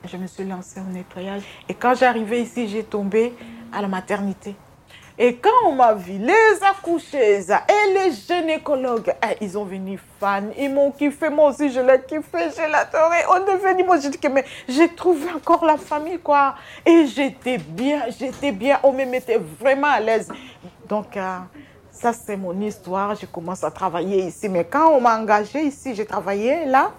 je 0.07 0.17
me 0.17 0.27
suis 0.27 0.45
lancée 0.45 0.81
au 0.81 0.91
nettoyage. 0.91 1.43
Et 1.69 1.75
quand 1.75 1.95
j'arrivais 1.95 2.43
ici, 2.43 2.69
j'ai 2.69 2.85
tombé 2.85 3.35
à 3.73 3.83
la 3.83 3.89
maternité. 3.89 4.55
Et 5.19 5.37
quand 5.37 5.49
on 5.65 5.73
m'a 5.73 5.95
vu, 5.95 6.19
les 6.19 6.63
accoucheuses 6.63 7.51
et 7.51 7.95
les 7.95 8.13
gynécologues, 8.13 9.15
eh, 9.23 9.37
ils 9.41 9.57
ont 9.57 9.65
venu 9.65 9.99
fans, 10.21 10.51
ils 10.59 10.69
m'ont 10.73 10.91
kiffé, 10.91 11.31
moi 11.31 11.51
aussi 11.51 11.71
je 11.71 11.81
l'ai 11.81 12.03
kiffé, 12.03 12.51
je 12.55 12.61
adoré. 12.61 13.17
On 13.31 13.47
est 13.47 13.57
venu, 13.57 13.85
moi 13.85 13.99
j'ai 13.99 14.11
dit 14.11 14.19
que 14.19 14.29
j'ai 14.69 14.95
trouvé 14.95 15.31
encore 15.33 15.65
la 15.65 15.79
famille 15.79 16.19
quoi. 16.19 16.57
Et 16.85 17.07
j'étais 17.07 17.57
bien, 17.57 18.03
j'étais 18.19 18.53
bien, 18.53 18.79
on 18.83 18.93
me 18.93 19.07
mettait 19.07 19.39
vraiment 19.39 19.89
à 19.89 20.01
l'aise. 20.01 20.31
Donc 20.87 21.17
euh, 21.17 21.39
ça 21.91 22.13
c'est 22.13 22.37
mon 22.37 22.61
histoire, 22.61 23.15
je 23.15 23.25
commence 23.25 23.65
à 23.65 23.71
travailler 23.71 24.25
ici. 24.25 24.51
Mais 24.51 24.67
quand 24.67 24.91
on 24.91 25.01
m'a 25.01 25.19
engagé 25.19 25.63
ici, 25.63 25.95
j'ai 25.95 26.05
travaillé 26.05 26.67
là, 26.67 26.93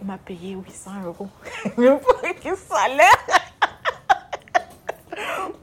on 0.00 0.06
m'a 0.06 0.16
payé 0.16 0.52
800 0.54 0.90
euros. 1.04 1.28
Prix 1.76 2.56
salaire. 2.70 3.43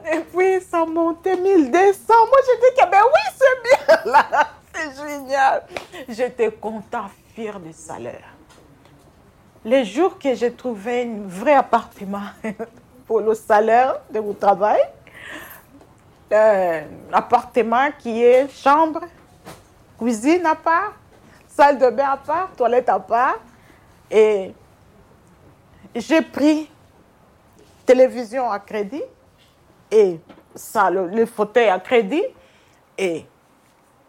Et 0.10 0.20
puis, 0.20 0.62
ça 0.62 0.86
montait 0.86 1.36
1200. 1.36 2.00
Moi, 2.08 2.38
j'ai 2.46 2.58
dit 2.58 2.76
que, 2.80 2.90
ben 2.90 3.02
oui, 3.06 3.36
c'est 3.38 3.86
bien 3.88 4.12
là. 4.12 4.48
C'est 4.74 4.96
génial. 4.96 5.64
J'étais 6.08 6.52
content, 6.52 7.06
fier 7.36 7.60
du 7.60 7.74
salaire. 7.74 8.34
Les 9.64 9.86
jours 9.86 10.18
que 10.18 10.34
j'ai 10.34 10.52
trouvé 10.52 11.04
un 11.04 11.28
vrai 11.28 11.54
appartement 11.54 12.30
pour 13.06 13.20
le 13.20 13.36
salaire 13.36 14.00
de 14.10 14.20
mon 14.20 14.34
travail, 14.34 14.82
un 16.32 16.84
appartement 17.12 17.90
qui 18.00 18.24
est 18.24 18.50
chambre, 18.50 19.02
cuisine 20.00 20.46
à 20.46 20.56
part, 20.56 20.94
salle 21.48 21.78
de 21.78 21.90
bain 21.90 22.12
à 22.12 22.18
part, 22.18 22.50
toilette 22.58 22.90
à 22.90 23.00
part, 23.00 23.38
et 24.10 24.54
j'ai 25.94 26.22
pris 26.22 26.70
télévision 27.86 28.50
à 28.50 28.60
crédit 28.60 29.04
et 29.92 30.20
ça, 30.56 30.90
le, 30.90 31.26
fauteuil 31.26 31.68
à 31.68 31.80
crédit. 31.80 32.24
Et 32.98 33.26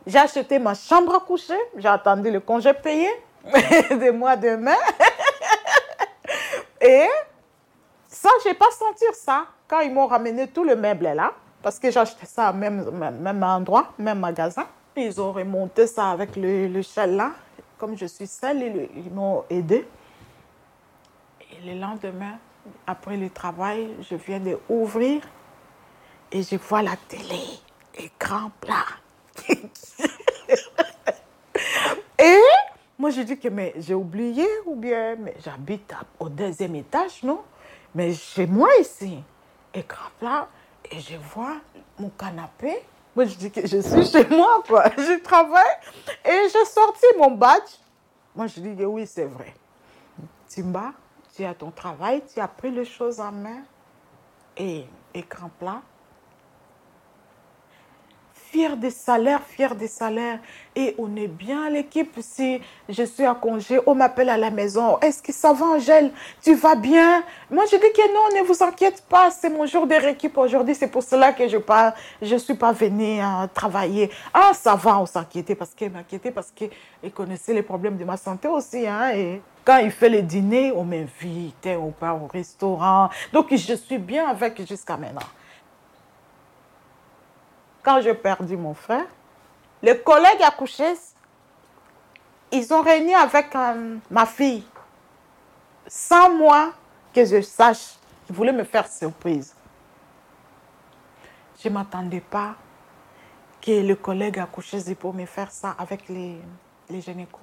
J'ai 0.06 0.18
acheté 0.18 0.58
ma 0.58 0.74
chambre 0.74 1.14
à 1.14 1.20
coucher. 1.20 1.58
J'ai 1.76 1.88
attendu 1.88 2.30
le 2.30 2.40
congé 2.40 2.72
payé 2.72 3.08
de 3.44 4.10
mois 4.10 4.36
de 4.36 4.50
mai. 4.56 4.76
Et 6.80 7.08
ça, 8.08 8.28
je 8.42 8.48
n'ai 8.48 8.54
pas 8.54 8.70
senti 8.70 9.04
ça 9.12 9.46
quand 9.68 9.80
ils 9.80 9.92
m'ont 9.92 10.06
ramené 10.06 10.48
tout 10.48 10.64
le 10.64 10.76
meuble 10.76 11.08
là. 11.14 11.32
Parce 11.62 11.78
que 11.78 11.90
j'ai 11.90 12.00
acheté 12.00 12.26
ça 12.26 12.50
au 12.50 12.54
même, 12.54 12.90
même, 13.20 13.42
endroit, 13.42 13.92
même 13.98 14.18
magasin. 14.18 14.66
Ils 14.96 15.20
ont 15.20 15.32
remonté 15.32 15.86
ça 15.86 16.10
avec 16.10 16.34
le, 16.36 16.66
le 16.66 17.06
là. 17.16 17.30
Comme 17.78 17.96
je 17.96 18.06
suis 18.06 18.26
seule, 18.26 18.62
ils, 18.62 18.88
ils 18.96 19.12
m'ont 19.12 19.44
aidé. 19.48 19.86
Et 21.40 21.72
le 21.72 21.80
lendemain, 21.80 22.38
après 22.86 23.16
le 23.16 23.30
travail, 23.30 23.94
je 24.00 24.16
viens 24.16 24.40
d'ouvrir 24.40 25.22
et 26.32 26.42
je 26.42 26.56
vois 26.56 26.82
la 26.82 26.96
télé, 26.96 27.40
écran 27.94 28.50
plat. 28.60 28.86
et 32.18 32.40
moi, 32.98 33.10
je 33.10 33.20
dis 33.20 33.38
que 33.38 33.48
mais 33.48 33.74
j'ai 33.76 33.94
oublié 33.94 34.46
ou 34.64 34.74
bien 34.74 35.16
mais 35.16 35.36
j'habite 35.44 35.94
au 36.18 36.28
deuxième 36.30 36.74
étage, 36.74 37.22
non? 37.22 37.42
Mais 37.94 38.14
chez 38.14 38.46
moi 38.46 38.70
ici, 38.80 39.18
écran 39.74 40.08
plat, 40.18 40.48
et 40.90 40.98
je 41.00 41.16
vois 41.16 41.56
mon 41.98 42.08
canapé. 42.08 42.82
Moi, 43.14 43.26
je 43.26 43.34
dis 43.34 43.50
que 43.50 43.66
je 43.66 43.80
suis 43.82 44.06
chez 44.06 44.26
moi, 44.28 44.62
quoi. 44.66 44.88
Je 44.96 45.20
travaille 45.20 45.76
et 46.24 46.48
j'ai 46.50 46.64
sorti 46.64 47.04
mon 47.18 47.32
badge. 47.32 47.76
Moi, 48.34 48.46
je 48.46 48.58
dis 48.60 48.74
que 48.74 48.84
oui, 48.84 49.06
c'est 49.06 49.26
vrai. 49.26 49.54
Timba, 50.48 50.94
tu 51.36 51.44
as 51.44 51.52
ton 51.52 51.70
travail, 51.70 52.22
tu 52.32 52.40
as 52.40 52.48
pris 52.48 52.70
les 52.70 52.86
choses 52.86 53.20
en 53.20 53.32
main 53.32 53.64
et 54.56 54.86
écran 55.12 55.50
plat 55.58 55.82
fier 58.52 58.76
des 58.76 58.90
salaires, 58.90 59.40
fier 59.42 59.74
des 59.74 59.88
salaires. 59.88 60.38
Et 60.76 60.94
on 60.98 61.16
est 61.16 61.26
bien 61.26 61.70
l'équipe. 61.70 62.14
Si 62.20 62.60
je 62.88 63.02
suis 63.02 63.24
à 63.24 63.34
congé, 63.34 63.80
on 63.86 63.94
m'appelle 63.94 64.28
à 64.28 64.36
la 64.36 64.50
maison. 64.50 64.98
Est-ce 65.00 65.22
que 65.22 65.32
ça 65.32 65.54
va, 65.54 65.66
Angèle? 65.66 66.10
Tu 66.42 66.54
vas 66.54 66.74
bien? 66.74 67.24
Moi, 67.50 67.64
je 67.70 67.76
dis 67.76 67.92
que 67.92 68.06
non, 68.12 68.40
ne 68.40 68.46
vous 68.46 68.62
inquiétez 68.62 69.02
pas. 69.08 69.30
C'est 69.30 69.48
mon 69.48 69.64
jour 69.64 69.86
de 69.86 69.94
rééquipe 69.94 70.36
aujourd'hui. 70.36 70.74
C'est 70.74 70.88
pour 70.88 71.02
cela 71.02 71.32
que 71.32 71.48
je 71.48 71.56
ne 71.56 71.92
je 72.20 72.36
suis 72.36 72.54
pas 72.54 72.72
venue 72.72 73.20
hein, 73.20 73.48
travailler. 73.52 74.10
Ah, 74.34 74.52
ça 74.54 74.74
va, 74.74 74.98
on 74.98 75.06
s'inquiétait 75.06 75.54
parce 75.54 75.74
qu'elle 75.74 75.92
m'inquiétait 75.92 76.30
parce 76.30 76.50
qu'elle 76.50 77.12
connaissait 77.12 77.54
les 77.54 77.62
problèmes 77.62 77.96
de 77.96 78.04
ma 78.04 78.18
santé 78.18 78.48
aussi. 78.48 78.86
Hein, 78.86 79.12
et 79.14 79.40
quand 79.64 79.78
il 79.78 79.90
fait 79.90 80.10
le 80.10 80.20
dîner, 80.20 80.72
on 80.76 80.84
m'invite, 80.84 81.66
on 81.66 81.90
part 81.90 82.22
au 82.22 82.26
restaurant. 82.26 83.08
Donc, 83.32 83.46
je 83.50 83.74
suis 83.74 83.98
bien 83.98 84.28
avec 84.28 84.66
jusqu'à 84.66 84.98
maintenant 84.98 85.28
quand 87.82 88.00
j'ai 88.00 88.14
perdu 88.14 88.56
mon 88.56 88.74
frère, 88.74 89.06
les 89.82 89.98
collègues 89.98 90.42
accouchés, 90.42 90.94
ils 92.52 92.72
ont 92.72 92.82
réuni 92.82 93.14
avec 93.14 93.54
euh, 93.56 93.96
ma 94.10 94.26
fille. 94.26 94.64
Sans 95.86 96.30
moi 96.30 96.72
que 97.12 97.24
je 97.24 97.40
sache, 97.40 97.96
ils 98.28 98.34
voulaient 98.34 98.52
me 98.52 98.64
faire 98.64 98.86
surprise. 98.86 99.54
Je 101.60 101.68
ne 101.68 101.74
m'attendais 101.74 102.20
pas 102.20 102.54
que 103.60 103.70
les 103.70 103.96
collègues 103.96 104.38
accouchés 104.38 104.94
pour 104.94 105.14
me 105.14 105.26
faire 105.26 105.50
ça 105.50 105.74
avec 105.78 106.08
les, 106.08 106.40
les 106.90 107.00
gynécos. 107.00 107.40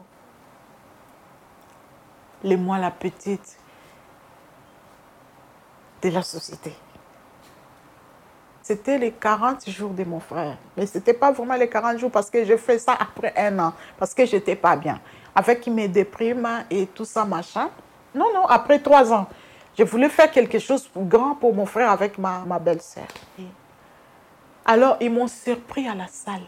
Les 2.44 2.56
moi 2.56 2.78
la 2.78 2.92
petite 2.92 3.58
de 6.02 6.10
la 6.10 6.22
société. 6.22 6.74
C'était 8.70 9.00
les 9.00 9.12
40 9.12 9.68
jours 9.68 9.90
de 9.90 10.04
mon 10.04 10.20
frère. 10.20 10.56
Mais 10.78 10.86
ce 10.86 11.00
n'était 11.00 11.16
pas 11.16 11.32
vraiment 11.32 11.56
les 11.56 11.68
40 11.68 11.98
jours 11.98 12.12
parce 12.12 12.30
que 12.30 12.46
j'ai 12.46 12.56
fait 12.56 12.78
ça 12.78 12.96
après 13.00 13.34
un 13.36 13.58
an, 13.58 13.74
parce 13.98 14.14
que 14.14 14.28
je 14.28 14.36
n'étais 14.36 14.56
pas 14.56 14.76
bien. 14.76 15.02
Avec 15.34 15.66
mes 15.66 15.88
déprimes 15.88 16.48
et 16.70 16.86
tout 16.86 17.04
ça, 17.04 17.26
machin. 17.26 17.72
Non, 18.14 18.32
non, 18.32 18.46
après 18.46 18.78
trois 18.78 19.12
ans. 19.12 19.26
Je 19.76 19.84
voulais 19.84 20.08
faire 20.08 20.30
quelque 20.30 20.60
chose 20.60 20.88
grand 20.96 21.34
pour 21.34 21.56
mon 21.56 21.66
frère 21.66 21.90
avec 21.90 22.20
ma, 22.20 22.42
ma 22.46 22.60
belle-sœur. 22.60 23.08
Alors, 24.64 24.98
ils 25.02 25.12
m'ont 25.12 25.28
surpris 25.28 25.88
à 25.88 25.96
la 25.96 26.06
salle. 26.08 26.46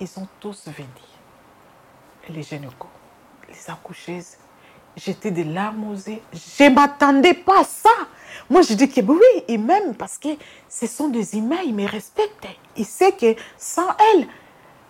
Ils 0.00 0.08
sont 0.08 0.26
tous 0.40 0.68
venus. 0.68 0.88
Les 2.30 2.42
gynécos, 2.42 2.88
les 3.46 3.70
accoucheuses. 3.70 4.38
J'étais 4.96 5.30
des 5.30 5.44
larmes 5.44 5.90
aux 5.90 5.94
yeux. 5.94 6.20
Je 6.32 6.64
ne 6.64 6.70
m'attendais 6.70 7.34
pas 7.34 7.60
à 7.60 7.64
ça. 7.64 7.90
Moi, 8.48 8.62
je 8.62 8.74
dis 8.74 8.88
que 8.88 9.00
oui, 9.00 9.44
ils 9.48 9.60
m'aiment 9.60 9.94
parce 9.94 10.18
que 10.18 10.28
ce 10.68 10.86
sont 10.86 11.08
des 11.08 11.36
humains, 11.36 11.62
ils 11.64 11.74
me 11.74 11.88
respectent. 11.88 12.46
Ils 12.76 12.84
savent 12.84 13.16
que 13.16 13.34
sans 13.56 13.88
elles, 14.12 14.28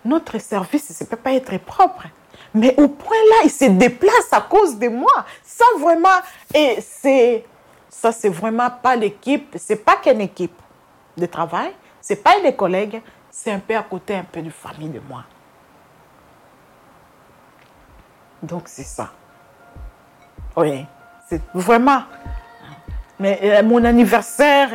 notre 0.03 0.39
service 0.39 1.01
ne 1.01 1.05
peut 1.05 1.15
pas 1.15 1.33
être 1.33 1.57
propre. 1.59 2.03
Mais 2.53 2.73
au 2.77 2.87
point 2.87 3.17
là, 3.29 3.35
ils 3.43 3.51
se 3.51 3.65
déplacent 3.65 4.31
à 4.31 4.41
cause 4.41 4.77
de 4.77 4.87
moi. 4.87 5.25
Ça 5.43 5.65
vraiment, 5.79 6.07
et 6.53 6.77
c'est, 6.81 7.45
ça 7.89 8.11
c'est 8.11 8.29
vraiment 8.29 8.69
pas 8.69 8.95
l'équipe, 8.95 9.55
c'est 9.57 9.83
pas 9.83 9.97
qu'une 9.97 10.21
équipe 10.21 10.61
de 11.17 11.25
travail, 11.25 11.71
c'est 12.01 12.23
pas 12.23 12.37
les 12.43 12.55
collègues, 12.55 13.01
c'est 13.31 13.51
un 13.51 13.59
peu 13.59 13.75
à 13.75 13.83
côté, 13.83 14.15
un 14.15 14.23
peu 14.23 14.41
de 14.41 14.49
famille 14.49 14.89
de 14.89 14.99
moi. 14.99 15.23
Donc 18.41 18.63
c'est 18.67 18.83
ça. 18.83 19.11
Oui, 20.55 20.85
c'est 21.27 21.41
vraiment 21.53 22.03
mais 23.17 23.39
euh, 23.43 23.63
mon 23.63 23.83
anniversaire, 23.85 24.69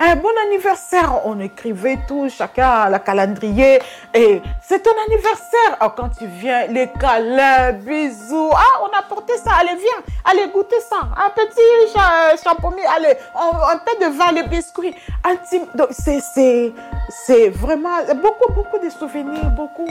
un 0.00 0.16
bon 0.16 0.30
anniversaire, 0.46 1.20
on 1.26 1.38
écrivait 1.38 1.98
tout, 2.08 2.28
chacun 2.30 2.88
la 2.88 2.98
calendrier. 2.98 3.78
Et 4.14 4.40
c'est 4.62 4.82
ton 4.82 4.90
anniversaire. 5.06 5.78
Oh, 5.82 5.88
quand 5.94 6.08
tu 6.08 6.26
viens, 6.26 6.66
les 6.66 6.88
câlins, 6.98 7.72
bisous. 7.72 8.50
Ah, 8.54 8.80
on 8.84 8.98
a 8.98 9.02
porté 9.02 9.34
ça. 9.36 9.50
Allez, 9.60 9.76
viens. 9.76 10.14
Allez, 10.24 10.50
goûter 10.50 10.80
ça. 10.80 10.96
Un 10.96 11.30
petit 11.30 12.42
champomis. 12.42 12.80
Allez, 12.96 13.16
un 13.34 13.78
peu 13.78 14.02
de 14.02 14.10
vin, 14.16 14.32
les 14.32 14.44
biscuits. 14.44 14.94
Intime. 15.22 15.66
Donc, 15.74 15.88
c'est 15.90 17.50
vraiment 17.50 17.98
beaucoup, 18.14 18.50
beaucoup 18.52 18.78
de 18.78 18.88
souvenirs, 18.88 19.50
beaucoup. 19.50 19.88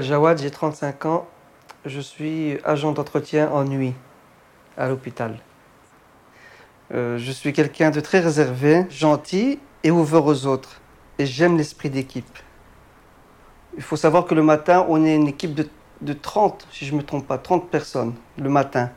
Jawad, 0.00 0.40
j'ai 0.40 0.50
35 0.50 1.06
ans. 1.06 1.26
Je 1.84 2.00
suis 2.00 2.58
agent 2.64 2.92
d'entretien 2.92 3.50
en 3.50 3.64
nuit 3.64 3.94
à 4.76 4.88
l'hôpital. 4.88 5.38
Euh, 6.94 7.18
je 7.18 7.32
suis 7.32 7.52
quelqu'un 7.52 7.90
de 7.90 8.00
très 8.00 8.20
réservé, 8.20 8.86
gentil 8.90 9.58
et 9.84 9.90
ouvert 9.90 10.24
aux 10.24 10.46
autres. 10.46 10.80
Et 11.18 11.26
j'aime 11.26 11.56
l'esprit 11.56 11.90
d'équipe. 11.90 12.38
Il 13.76 13.82
faut 13.82 13.96
savoir 13.96 14.24
que 14.24 14.34
le 14.34 14.42
matin, 14.42 14.86
on 14.88 15.04
est 15.04 15.14
une 15.14 15.28
équipe 15.28 15.54
de, 15.54 15.68
de 16.00 16.12
30, 16.12 16.66
si 16.72 16.86
je 16.86 16.92
ne 16.92 16.98
me 16.98 17.02
trompe 17.02 17.26
pas, 17.26 17.38
30 17.38 17.70
personnes 17.70 18.14
le 18.38 18.48
matin. 18.48 18.90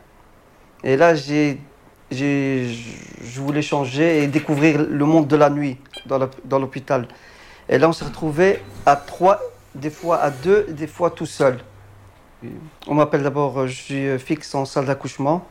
Et 0.84 0.98
là, 0.98 1.14
j'ai, 1.16 1.60
je 2.12 3.42
voulais 3.42 3.62
changer 3.62 4.24
et 4.24 4.28
découvrir 4.28 4.82
le 4.82 5.06
monde 5.06 5.28
de 5.28 5.36
la 5.36 5.50
nuit 5.50 5.78
dans 6.06 6.60
l'hôpital. 6.60 7.08
Et 7.70 7.78
là, 7.78 7.88
on 7.88 7.94
s'est 7.94 8.06
retrouvé 8.06 8.60
à 8.86 8.96
trois 8.96 9.40
des 9.76 9.90
fois 9.90 10.22
à 10.22 10.30
deux, 10.30 10.66
des 10.70 10.88
fois 10.88 11.12
tout 11.12 11.26
seul. 11.26 11.60
On 12.88 12.96
m'appelle 12.96 13.24
d'abord, 13.24 13.60
euh, 13.60 13.68
je 13.68 13.76
suis 13.76 14.08
euh, 14.08 14.18
fixe 14.18 14.56
en 14.56 14.66
salle 14.66 14.86
d'accouchement. 14.86 15.46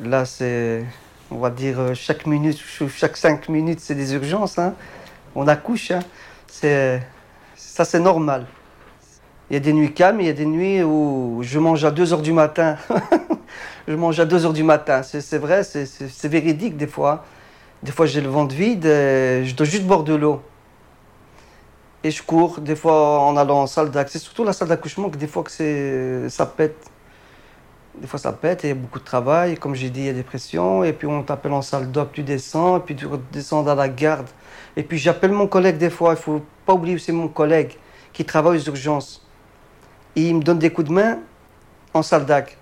Là, 0.00 0.24
c'est, 0.24 0.84
on 1.30 1.38
va 1.38 1.50
dire, 1.50 1.78
euh, 1.78 1.94
chaque 1.94 2.26
minute, 2.26 2.58
chaque 2.96 3.16
cinq 3.16 3.48
minutes, 3.48 3.80
c'est 3.80 3.94
des 3.94 4.14
urgences. 4.14 4.58
Hein. 4.58 4.74
On 5.34 5.46
accouche. 5.46 5.90
Hein. 5.90 6.00
C'est, 6.46 7.02
ça, 7.54 7.84
c'est 7.84 8.00
normal. 8.00 8.46
Il 9.50 9.54
y 9.54 9.56
a 9.56 9.60
des 9.60 9.72
nuits 9.72 9.92
calmes, 9.92 10.20
il 10.20 10.26
y 10.26 10.30
a 10.30 10.34
des 10.34 10.46
nuits 10.46 10.82
où 10.82 11.40
je 11.42 11.58
mange 11.58 11.84
à 11.84 11.90
2 11.90 12.12
heures 12.12 12.22
du 12.22 12.32
matin. 12.32 12.76
je 13.88 13.94
mange 13.94 14.18
à 14.20 14.24
2 14.24 14.46
heures 14.46 14.52
du 14.52 14.62
matin. 14.62 15.02
C'est, 15.02 15.38
vrai, 15.38 15.62
c'est, 15.62 16.28
véridique 16.28 16.76
des 16.76 16.86
fois. 16.86 17.24
Des 17.82 17.92
fois, 17.92 18.06
j'ai 18.06 18.20
le 18.20 18.28
ventre 18.28 18.54
vide, 18.54 18.84
je 18.84 19.54
dois 19.54 19.66
juste 19.66 19.84
boire 19.84 20.02
de 20.04 20.14
l'eau 20.14 20.42
et 22.04 22.10
je 22.10 22.22
cours 22.22 22.60
des 22.60 22.76
fois 22.76 23.20
en 23.20 23.36
allant 23.36 23.62
en 23.62 23.66
salle 23.66 23.90
d'accès, 23.90 24.18
surtout 24.18 24.44
la 24.44 24.52
salle 24.52 24.68
d'accouchement, 24.68 25.10
que 25.10 25.16
des 25.16 25.26
fois 25.26 25.42
que 25.42 26.26
ça 26.28 26.46
pète. 26.46 26.76
Des 28.00 28.06
fois 28.06 28.20
ça 28.20 28.32
pète 28.32 28.64
et 28.64 28.68
il 28.68 28.70
y 28.70 28.72
a 28.72 28.76
beaucoup 28.76 29.00
de 29.00 29.04
travail. 29.04 29.56
Comme 29.56 29.74
j'ai 29.74 29.90
dit, 29.90 30.00
il 30.00 30.06
y 30.06 30.10
a 30.10 30.12
des 30.12 30.22
pressions. 30.22 30.84
Et 30.84 30.92
puis 30.92 31.08
on 31.08 31.24
t'appelle 31.24 31.52
en 31.52 31.62
salle 31.62 31.90
d'op, 31.90 32.12
tu 32.12 32.22
descends. 32.22 32.76
Et 32.76 32.80
puis 32.80 32.94
tu 32.94 33.06
descends 33.32 33.64
dans 33.64 33.74
la 33.74 33.88
garde. 33.88 34.28
Et 34.76 34.84
puis 34.84 34.98
j'appelle 34.98 35.32
mon 35.32 35.48
collègue 35.48 35.78
des 35.78 35.90
fois. 35.90 36.12
Il 36.12 36.22
faut 36.22 36.42
pas 36.64 36.74
oublier 36.74 36.94
que 36.94 37.02
c'est 37.02 37.10
mon 37.10 37.26
collègue 37.26 37.72
qui 38.12 38.24
travaille 38.24 38.58
aux 38.58 38.62
urgences. 38.62 39.26
Il 40.14 40.36
me 40.36 40.42
donne 40.42 40.60
des 40.60 40.70
coups 40.70 40.88
de 40.88 40.92
main 40.92 41.18
en 41.92 42.02
salle 42.02 42.24
d'ac. 42.24 42.56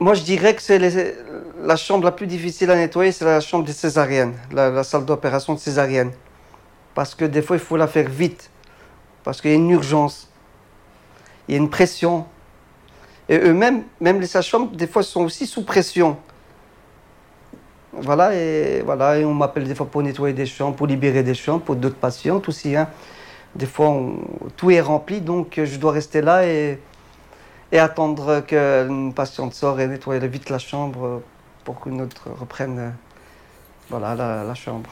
Moi, 0.00 0.14
je 0.14 0.22
dirais 0.22 0.54
que 0.56 0.62
c'est 0.62 0.78
la 1.62 1.76
chambre 1.76 2.04
la 2.04 2.12
plus 2.12 2.26
difficile 2.26 2.70
à 2.70 2.76
nettoyer, 2.76 3.12
c'est 3.12 3.24
la 3.24 3.40
chambre 3.40 3.64
des 3.64 3.72
césariennes, 3.72 4.32
la 4.50 4.82
salle 4.82 5.04
d'opération 5.04 5.54
de 5.54 5.58
césarienne 5.60 6.10
parce 6.94 7.14
que 7.14 7.24
des 7.24 7.42
fois, 7.42 7.56
il 7.56 7.62
faut 7.62 7.76
la 7.76 7.86
faire 7.86 8.08
vite. 8.08 8.50
Parce 9.24 9.40
qu'il 9.40 9.50
y 9.50 9.54
a 9.54 9.56
une 9.56 9.70
urgence. 9.70 10.28
Il 11.48 11.54
y 11.54 11.58
a 11.58 11.60
une 11.60 11.70
pression. 11.70 12.26
Et 13.28 13.38
eux-mêmes, 13.38 13.84
même 14.00 14.20
les 14.20 14.26
sages-femmes, 14.26 14.70
des 14.72 14.86
fois, 14.86 15.02
sont 15.02 15.24
aussi 15.24 15.46
sous 15.46 15.64
pression. 15.64 16.16
Voilà, 17.92 18.34
et, 18.34 18.82
voilà, 18.84 19.18
et 19.18 19.24
on 19.24 19.34
m'appelle 19.34 19.64
des 19.64 19.74
fois 19.74 19.86
pour 19.86 20.02
nettoyer 20.02 20.34
des 20.34 20.46
chambres, 20.46 20.76
pour 20.76 20.86
libérer 20.86 21.22
des 21.22 21.34
chambres, 21.34 21.62
pour 21.62 21.76
d'autres 21.76 21.96
patientes 21.96 22.48
aussi. 22.48 22.74
Hein. 22.74 22.88
Des 23.54 23.66
fois, 23.66 23.94
tout 24.56 24.70
est 24.70 24.80
rempli, 24.80 25.20
donc 25.20 25.60
je 25.62 25.76
dois 25.76 25.92
rester 25.92 26.22
là 26.22 26.46
et, 26.46 26.78
attendre 27.72 28.40
qu'une 28.40 29.12
patiente 29.14 29.54
sorte 29.54 29.80
et 29.80 29.86
nettoyer 29.86 30.26
vite 30.26 30.50
la 30.50 30.58
chambre 30.58 31.22
pour 31.64 31.80
qu'une 31.80 32.02
autre 32.02 32.28
reprenne 32.38 32.94
voilà, 33.88 34.14
la 34.14 34.54
chambre. 34.54 34.90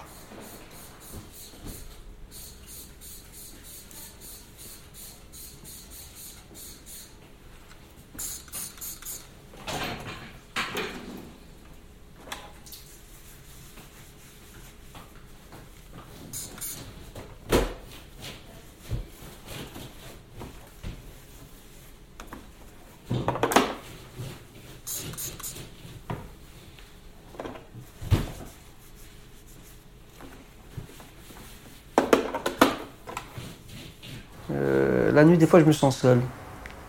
La 35.20 35.26
nuit, 35.26 35.36
des 35.36 35.46
fois, 35.46 35.60
je 35.60 35.66
me 35.66 35.72
sens 35.72 35.98
seul. 35.98 36.18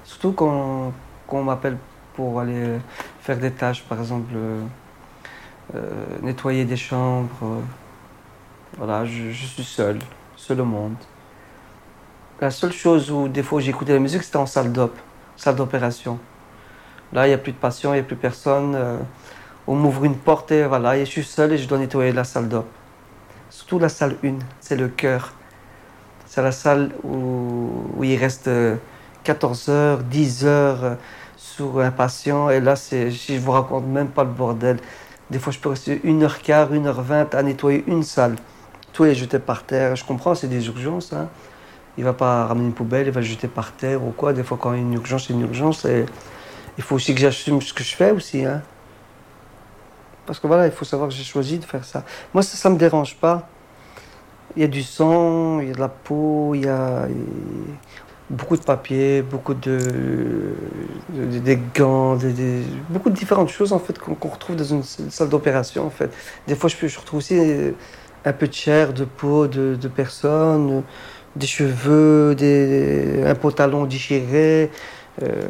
Surtout 0.06 0.32
quand, 0.32 0.94
on 1.28 1.44
m'appelle 1.44 1.78
pour 2.14 2.40
aller 2.40 2.78
faire 3.22 3.38
des 3.38 3.52
tâches, 3.52 3.84
par 3.84 4.00
exemple, 4.00 4.32
euh, 4.34 4.62
euh, 5.76 5.90
nettoyer 6.22 6.64
des 6.64 6.78
chambres. 6.78 7.28
Euh, 7.44 7.60
voilà, 8.78 9.04
je, 9.04 9.32
suis 9.32 9.66
seul, 9.66 10.00
seul 10.38 10.62
au 10.62 10.66
monde. 10.66 10.96
La 12.40 12.52
seule 12.52 12.72
chose 12.72 13.12
où 13.12 13.28
des 13.28 13.44
fois 13.44 13.60
j'écoutais 13.60 13.92
la 13.92 14.00
musique, 14.00 14.24
c'était 14.24 14.38
en 14.38 14.46
salle 14.46 14.72
d'op, 14.72 14.96
salle 15.36 15.58
d'opération. 15.58 16.18
Là, 17.12 17.28
il 17.28 17.32
n'y 17.32 17.36
a 17.36 17.38
plus 17.38 17.52
de 17.52 17.58
patient, 17.58 17.92
il 17.92 17.98
n'y 17.98 18.00
a 18.00 18.04
plus 18.04 18.16
personne. 18.16 18.78
on 19.68 19.76
m'ouvre 19.76 20.06
une 20.06 20.16
porte 20.16 20.54
et 20.54 20.64
voilà, 20.64 20.96
et 20.96 21.06
je 21.06 21.12
suis 21.12 21.26
seul 21.26 21.52
et 21.52 21.58
je 21.58 21.68
dois 21.68 21.80
nettoyer 21.80 22.14
la 22.14 22.24
salle 22.24 22.48
d'op. 22.48 22.68
Surtout 23.50 23.78
la 23.78 23.90
salle 23.90 24.16
1, 24.24 24.36
c'est 24.62 24.78
le 24.78 24.88
cœur. 24.88 25.34
C'est 26.34 26.42
la 26.42 26.54
salle 26.54 26.92
où, 27.04 27.51
il 28.02 28.16
reste 28.18 28.50
14 29.24 29.66
euh, 29.70 29.72
heures, 29.72 30.04
10 30.04 30.46
heures 30.46 30.84
euh, 30.84 30.96
sur 31.38 31.80
un 31.80 31.92
patient. 31.92 32.50
Et 32.50 32.60
là, 32.60 32.76
je 32.76 33.38
vous 33.38 33.52
raconte 33.52 33.86
même 33.86 34.08
pas 34.08 34.24
le 34.24 34.30
bordel. 34.30 34.78
Des 35.30 35.40
fois, 35.40 35.54
je 35.54 35.60
peux 35.60 35.70
rester 35.70 36.02
1h15, 36.04 36.72
1h20 36.72 37.36
à 37.36 37.44
nettoyer 37.44 37.84
une 37.88 38.04
salle. 38.04 38.36
Tout 38.94 39.06
est 39.06 39.16
jeté 39.16 39.40
par 39.40 39.64
terre. 39.64 39.96
Je 39.96 40.04
comprends, 40.04 40.36
c'est 40.36 40.48
des 40.48 40.68
urgences. 40.68 41.14
Hein. 41.14 41.30
Il 41.98 42.04
va 42.04 42.14
pas 42.14 42.46
ramener 42.46 42.68
une 42.68 42.74
poubelle, 42.74 43.08
il 43.08 43.14
va 43.14 43.22
jeter 43.22 43.48
par 43.48 43.72
terre 43.74 44.04
ou 44.04 44.12
quoi. 44.12 44.34
Des 44.34 44.44
fois, 44.44 44.58
quand 44.60 44.74
il 44.74 44.78
y 44.78 44.80
a 44.80 44.82
une 44.84 44.94
urgence, 44.94 45.28
c'est 45.28 45.34
une 45.34 45.42
urgence. 45.42 45.86
Il 46.78 46.84
faut 46.84 46.96
aussi 46.96 47.14
que 47.14 47.22
j'assume 47.22 47.62
ce 47.62 47.74
que 47.74 47.84
je 47.84 47.96
fais 47.96 48.12
aussi. 48.12 48.46
Hein. 48.46 48.62
Parce 50.26 50.40
que 50.40 50.48
voilà, 50.48 50.66
il 50.66 50.72
faut 50.72 50.86
savoir 50.86 51.10
que 51.10 51.16
j'ai 51.16 51.24
choisi 51.24 51.60
de 51.60 51.66
faire 51.66 51.84
ça. 51.84 52.04
Moi, 52.34 52.44
ça 52.44 52.70
ne 52.70 52.76
me 52.76 52.80
dérange 52.80 53.16
pas. 53.16 53.50
Il 54.56 54.62
y 54.62 54.66
a 54.66 54.68
du 54.68 54.84
sang, 54.84 55.60
il 55.60 55.68
y 55.68 55.72
a 55.72 55.74
de 55.74 55.80
la 55.80 55.90
peau, 55.90 56.54
il 56.56 56.66
y 56.66 56.68
a 56.68 57.08
beaucoup 58.30 58.56
de 58.56 58.64
papier, 58.64 59.22
beaucoup 59.22 59.54
de, 59.54 60.56
des 61.10 61.60
gants, 61.76 62.18
beaucoup 62.90 63.10
de 63.10 63.16
différentes 63.16 63.50
choses 63.50 63.74
en 63.74 63.80
fait 63.80 64.00
qu'on 64.00 64.30
retrouve 64.30 64.56
dans 64.56 64.64
une 64.64 64.84
salle 64.84 65.30
d'opération 65.30 65.86
en 65.86 65.90
fait. 65.90 66.12
Des 66.48 66.56
fois, 66.56 66.70
je, 66.70 67.00
retrouve 67.00 67.20
aussi 67.20 67.38
un 68.26 68.34
peu 68.34 68.48
de 68.48 68.54
chair, 68.54 68.94
de 68.94 69.06
peau 69.06 69.48
de, 69.48 69.76
de 69.76 69.88
personnes, 69.88 70.84
des 71.36 71.48
cheveux, 71.48 72.36
des, 72.36 73.24
un 73.26 73.36
pantalon 73.36 73.86
déchiré, 73.86 74.72
euh, 75.22 75.48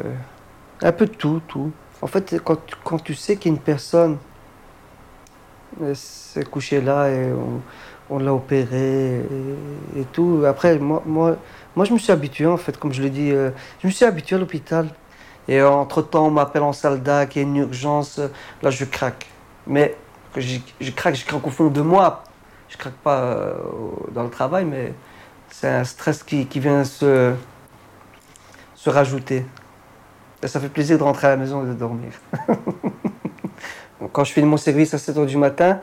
un 0.82 0.92
peu 0.92 1.06
de 1.06 1.14
tout, 1.14 1.40
tout. 1.48 1.70
En 2.02 2.06
fait, 2.08 2.36
quand, 2.42 2.58
quand 2.84 2.98
tu 2.98 3.14
sais 3.14 3.36
qu'une 3.36 3.58
personne 3.58 4.18
euh, 5.80 5.94
s'est 5.94 6.44
couchée 6.44 6.80
là 6.80 7.08
et 7.08 7.32
on, 7.32 7.60
on 8.12 8.18
l'a 8.18 8.34
opéré 8.34 9.20
et, 9.96 10.04
tout. 10.12 10.44
Après, 10.46 10.78
moi, 10.78 11.02
moi, 11.06 11.36
moi, 11.74 11.84
je 11.86 11.92
me 11.92 11.98
suis 11.98 12.12
habitué, 12.12 12.46
en 12.46 12.58
fait, 12.58 12.76
comme 12.76 12.92
je 12.92 13.02
l'ai 13.02 13.10
dit, 13.10 13.30
euh, 13.32 13.50
je 13.80 13.86
me 13.86 13.92
suis 13.92 14.04
habitué 14.04 14.36
à 14.36 14.38
l'hôpital. 14.38 14.88
Et 15.48 15.62
entre-temps, 15.62 16.26
on 16.26 16.30
m'appelle 16.30 16.62
en 16.62 16.72
salle 16.72 17.02
qu'il 17.28 17.42
y 17.42 17.44
a 17.44 17.48
une 17.48 17.56
urgence, 17.56 18.20
là, 18.62 18.70
je 18.70 18.84
craque. 18.84 19.26
Mais 19.66 19.96
je, 20.36 20.58
je 20.80 20.90
craque, 20.90 21.16
je 21.16 21.24
craque 21.24 21.46
au 21.46 21.50
fond 21.50 21.68
de 21.68 21.80
moi. 21.80 22.22
Je 22.68 22.76
craque 22.76 22.94
pas 22.94 23.20
euh, 23.20 23.54
dans 24.12 24.22
le 24.22 24.30
travail, 24.30 24.64
mais 24.64 24.92
c'est 25.50 25.68
un 25.68 25.84
stress 25.84 26.22
qui, 26.22 26.46
vient 26.54 26.84
se, 26.84 27.34
se 28.74 28.90
rajouter. 28.90 29.44
Et 30.42 30.48
ça 30.48 30.60
fait 30.60 30.68
plaisir 30.68 30.98
de 30.98 31.02
rentrer 31.02 31.28
à 31.28 31.30
la 31.30 31.36
maison 31.36 31.64
et 31.64 31.68
de 31.68 31.74
dormir. 31.74 32.12
Quand 34.12 34.24
je 34.24 34.32
finis 34.32 34.46
mon 34.46 34.56
service 34.56 34.92
à 34.94 34.98
7 34.98 35.16
h 35.16 35.26
du 35.26 35.36
matin, 35.36 35.80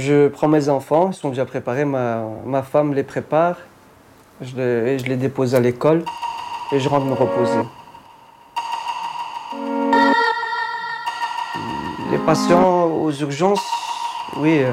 je 0.00 0.28
prends 0.28 0.48
mes 0.48 0.68
enfants, 0.68 1.10
ils 1.10 1.14
sont 1.14 1.30
déjà 1.30 1.44
préparés, 1.44 1.84
ma, 1.84 2.62
femme 2.62 2.94
les 2.94 3.02
prépare, 3.02 3.56
je 4.40 4.56
les, 4.56 5.16
dépose 5.16 5.54
à 5.54 5.60
l'école 5.60 6.04
et 6.72 6.80
je 6.80 6.88
rentre 6.88 7.06
me 7.06 7.14
reposer. 7.14 7.60
Les 12.10 12.18
patients 12.18 12.84
aux 12.84 13.12
urgences, 13.12 13.66
oui, 14.36 14.58
euh, 14.60 14.72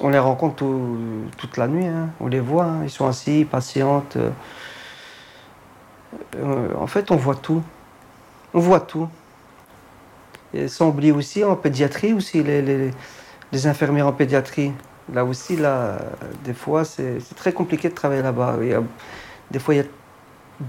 on 0.00 0.10
les 0.10 0.18
rencontre 0.18 0.64
toute 1.36 1.56
la 1.56 1.66
nuit, 1.66 1.86
hein. 1.86 2.10
on 2.20 2.26
les 2.26 2.40
voit, 2.40 2.64
hein. 2.64 2.80
ils 2.84 2.90
sont 2.90 3.06
assis, 3.06 3.46
patientent. 3.50 4.16
Euh, 4.16 4.30
euh, 6.36 6.68
en 6.78 6.86
fait, 6.86 7.10
on 7.10 7.16
voit 7.16 7.36
tout. 7.36 7.62
On 8.52 8.60
voit 8.60 8.80
tout. 8.80 9.08
Et 10.52 10.68
sans 10.68 10.88
oublier 10.88 11.12
aussi 11.12 11.44
en 11.44 11.54
pédiatrie 11.54 12.12
aussi 12.12 12.42
les 12.42 12.90
les 13.52 13.66
infirmières 13.66 14.06
en 14.06 14.12
pédiatrie. 14.12 14.72
Là 15.12 15.24
aussi, 15.24 15.56
là, 15.56 15.98
des 16.44 16.54
fois, 16.54 16.84
c'est 16.84 17.18
très 17.36 17.52
compliqué 17.52 17.88
de 17.88 17.94
travailler 17.94 18.22
là-bas. 18.22 18.56
Des 19.50 19.58
fois, 19.58 19.74
il 19.74 19.78
y 19.78 19.80
a 19.80 19.86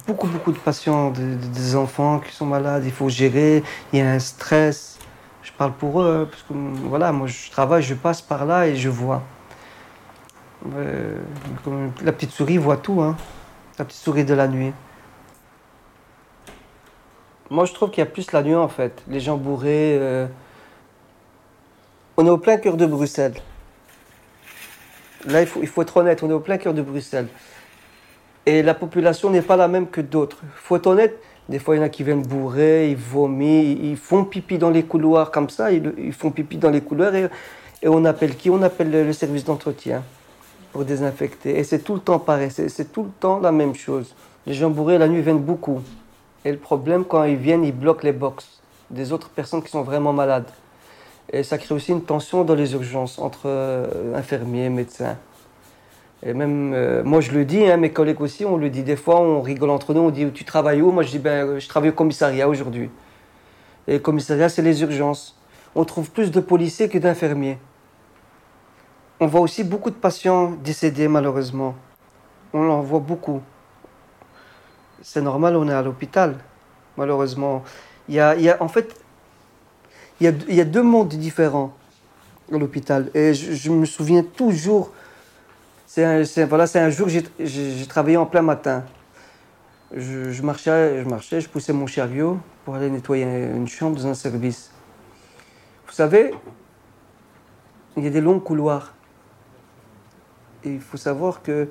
beaucoup, 0.07 0.27
beaucoup 0.27 0.51
de 0.51 0.57
patients, 0.57 1.11
des 1.11 1.75
enfants 1.75 2.19
qui 2.19 2.33
sont 2.33 2.45
malades, 2.45 2.83
il 2.85 2.91
faut 2.91 3.09
gérer, 3.09 3.63
il 3.91 3.99
y 3.99 4.01
a 4.01 4.11
un 4.11 4.19
stress. 4.19 4.97
Je 5.43 5.51
parle 5.51 5.73
pour 5.73 6.01
eux, 6.01 6.21
hein, 6.21 6.27
parce 6.29 6.43
que 6.43 6.53
voilà, 6.87 7.11
moi 7.11 7.27
je 7.27 7.49
travaille, 7.51 7.83
je 7.83 7.93
passe 7.93 8.21
par 8.21 8.45
là 8.45 8.67
et 8.67 8.75
je 8.75 8.89
vois. 8.89 9.21
la 10.65 12.11
petite 12.11 12.31
souris 12.31 12.57
voit 12.57 12.77
tout, 12.77 13.01
hein. 13.01 13.17
la 13.79 13.85
petite 13.85 14.01
souris 14.01 14.23
de 14.23 14.33
la 14.33 14.47
nuit. 14.47 14.73
Moi 17.49 17.65
je 17.65 17.73
trouve 17.73 17.89
qu'il 17.89 17.99
y 17.99 18.07
a 18.07 18.09
plus 18.09 18.31
la 18.31 18.43
nuit 18.43 18.55
en 18.55 18.69
fait. 18.69 19.03
Les 19.07 19.19
gens 19.19 19.37
bourrés. 19.37 19.97
Euh, 19.99 20.27
on 22.21 22.27
est 22.27 22.29
au 22.29 22.37
plein 22.37 22.57
cœur 22.57 22.77
de 22.77 22.85
Bruxelles. 22.85 23.33
Là, 25.25 25.41
il 25.41 25.47
faut, 25.47 25.59
il 25.61 25.67
faut 25.67 25.81
être 25.81 25.97
honnête, 25.97 26.21
on 26.21 26.29
est 26.29 26.33
au 26.33 26.39
plein 26.39 26.57
cœur 26.57 26.73
de 26.73 26.83
Bruxelles. 26.83 27.27
Et 28.45 28.61
la 28.61 28.75
population 28.75 29.31
n'est 29.31 29.41
pas 29.41 29.55
la 29.55 29.67
même 29.67 29.87
que 29.87 30.01
d'autres. 30.01 30.37
Il 30.43 30.49
faut 30.61 30.75
être 30.75 30.87
honnête, 30.87 31.19
des 31.49 31.57
fois, 31.57 31.75
il 31.75 31.79
y 31.79 31.81
en 31.81 31.85
a 31.85 31.89
qui 31.89 32.03
viennent 32.03 32.21
bourrer, 32.21 32.91
ils 32.91 32.95
vomissent, 32.95 33.77
ils 33.81 33.97
font 33.97 34.23
pipi 34.23 34.59
dans 34.59 34.69
les 34.69 34.83
couloirs 34.83 35.31
comme 35.31 35.49
ça, 35.49 35.71
ils, 35.71 36.13
font 36.13 36.29
pipi 36.29 36.57
dans 36.57 36.69
les 36.69 36.81
couloirs. 36.81 37.15
Et, 37.15 37.27
on 37.87 38.05
appelle 38.05 38.35
qui? 38.35 38.51
On 38.51 38.61
appelle 38.61 38.91
le, 38.91 39.13
service 39.13 39.43
d'entretien 39.43 40.03
pour 40.71 40.85
désinfecter. 40.85 41.57
Et 41.57 41.63
c'est 41.63 41.79
tout 41.79 41.95
le 41.95 42.01
temps 42.01 42.19
pareil, 42.19 42.51
c'est 42.51 42.91
tout 42.91 43.03
le 43.03 43.11
temps 43.19 43.39
la 43.39 43.51
même 43.51 43.73
chose. 43.73 44.13
Les 44.45 44.53
gens 44.53 44.69
bourrés, 44.69 44.99
la 44.99 45.07
nuit, 45.07 45.21
viennent 45.21 45.39
beaucoup. 45.39 45.81
Et 46.45 46.51
le 46.51 46.59
problème, 46.59 47.03
quand 47.03 47.23
ils 47.23 47.35
viennent, 47.35 47.63
ils 47.63 47.75
bloquent 47.75 48.03
les 48.03 48.13
box 48.13 48.61
des 48.91 49.11
autres 49.11 49.29
personnes 49.29 49.63
qui 49.63 49.71
sont 49.71 49.81
vraiment 49.81 50.13
malades. 50.13 50.51
Et 51.31 51.43
ça 51.43 51.57
crée 51.57 51.73
aussi 51.73 51.91
une 51.91 52.03
tension 52.03 52.43
dans 52.43 52.55
les 52.55 52.73
urgences 52.73 53.17
entre 53.17 53.43
euh, 53.45 54.15
infirmiers, 54.15 54.69
médecins. 54.69 55.17
Et 56.23 56.33
même, 56.33 56.73
euh, 56.73 57.03
moi 57.03 57.21
je 57.21 57.31
le 57.31 57.45
dis, 57.45 57.65
hein, 57.65 57.77
mes 57.77 57.91
collègues 57.91 58.21
aussi, 58.21 58.45
on 58.45 58.57
le 58.57 58.69
dit 58.69 58.83
des 58.83 58.97
fois, 58.97 59.21
on 59.21 59.41
rigole 59.41 59.69
entre 59.69 59.93
nous, 59.93 60.01
on 60.01 60.09
dit 60.11 60.29
Tu 60.31 60.43
travailles 60.43 60.81
où? 60.81 60.91
Moi 60.91 61.03
je 61.03 61.11
dis 61.11 61.19
ben, 61.19 61.57
Je 61.57 61.67
travaille 61.67 61.89
au 61.89 61.93
commissariat 61.93 62.47
aujourd'hui. 62.47 62.89
Et 63.87 63.93
le 63.93 63.99
commissariat, 63.99 64.49
c'est 64.49 64.61
les 64.61 64.81
urgences. 64.81 65.37
On 65.73 65.85
trouve 65.85 66.11
plus 66.11 66.31
de 66.31 66.39
policiers 66.39 66.89
que 66.89 66.97
d'infirmiers. 66.97 67.57
On 69.19 69.27
voit 69.27 69.41
aussi 69.41 69.63
beaucoup 69.63 69.89
de 69.89 69.95
patients 69.95 70.51
décédés, 70.63 71.07
malheureusement. 71.07 71.75
On 72.53 72.69
en 72.69 72.81
voit 72.81 72.99
beaucoup. 72.99 73.41
C'est 75.01 75.21
normal, 75.21 75.55
on 75.55 75.67
est 75.67 75.73
à 75.73 75.81
l'hôpital, 75.81 76.37
malheureusement. 76.97 77.63
Y 78.09 78.19
a, 78.19 78.35
il 78.35 78.41
y 78.41 78.49
a, 78.49 78.61
en 78.61 78.67
fait, 78.67 79.00
il 80.21 80.55
y, 80.55 80.61
a, 80.61 80.65
deux 80.65 80.83
mondes 80.83 81.15
différents 81.15 81.73
à 82.53 82.57
l'hôpital. 82.57 83.09
Et 83.15 83.33
je, 83.33 83.71
me 83.71 83.85
souviens 83.85 84.21
toujours, 84.21 84.91
C'est 85.87 86.05
un, 86.05 86.45
voilà, 86.45 86.65
un 86.75 86.89
jour, 86.91 87.09
j'ai 87.09 87.85
travaillé 87.87 88.17
en 88.17 88.27
plein 88.27 88.43
matin. 88.43 88.83
Je, 89.91 90.41
marchais, 90.43 91.03
je 91.03 91.09
marchais, 91.09 91.41
je 91.41 91.49
poussais 91.49 91.73
mon 91.73 91.87
chariot 91.87 92.37
pour 92.63 92.75
aller 92.75 92.91
nettoyer 92.91 93.23
une 93.23 93.67
chambre 93.67 93.97
dans 93.97 94.07
un 94.07 94.13
service. 94.13 94.69
Vous 95.87 95.93
savez, 95.93 96.35
il 97.97 98.03
y 98.03 98.07
a 98.07 98.11
des 98.11 98.21
longs 98.21 98.39
couloirs. 98.39 98.93
Il 100.63 100.79
faut 100.79 100.97
savoir 100.97 101.41
que 101.41 101.67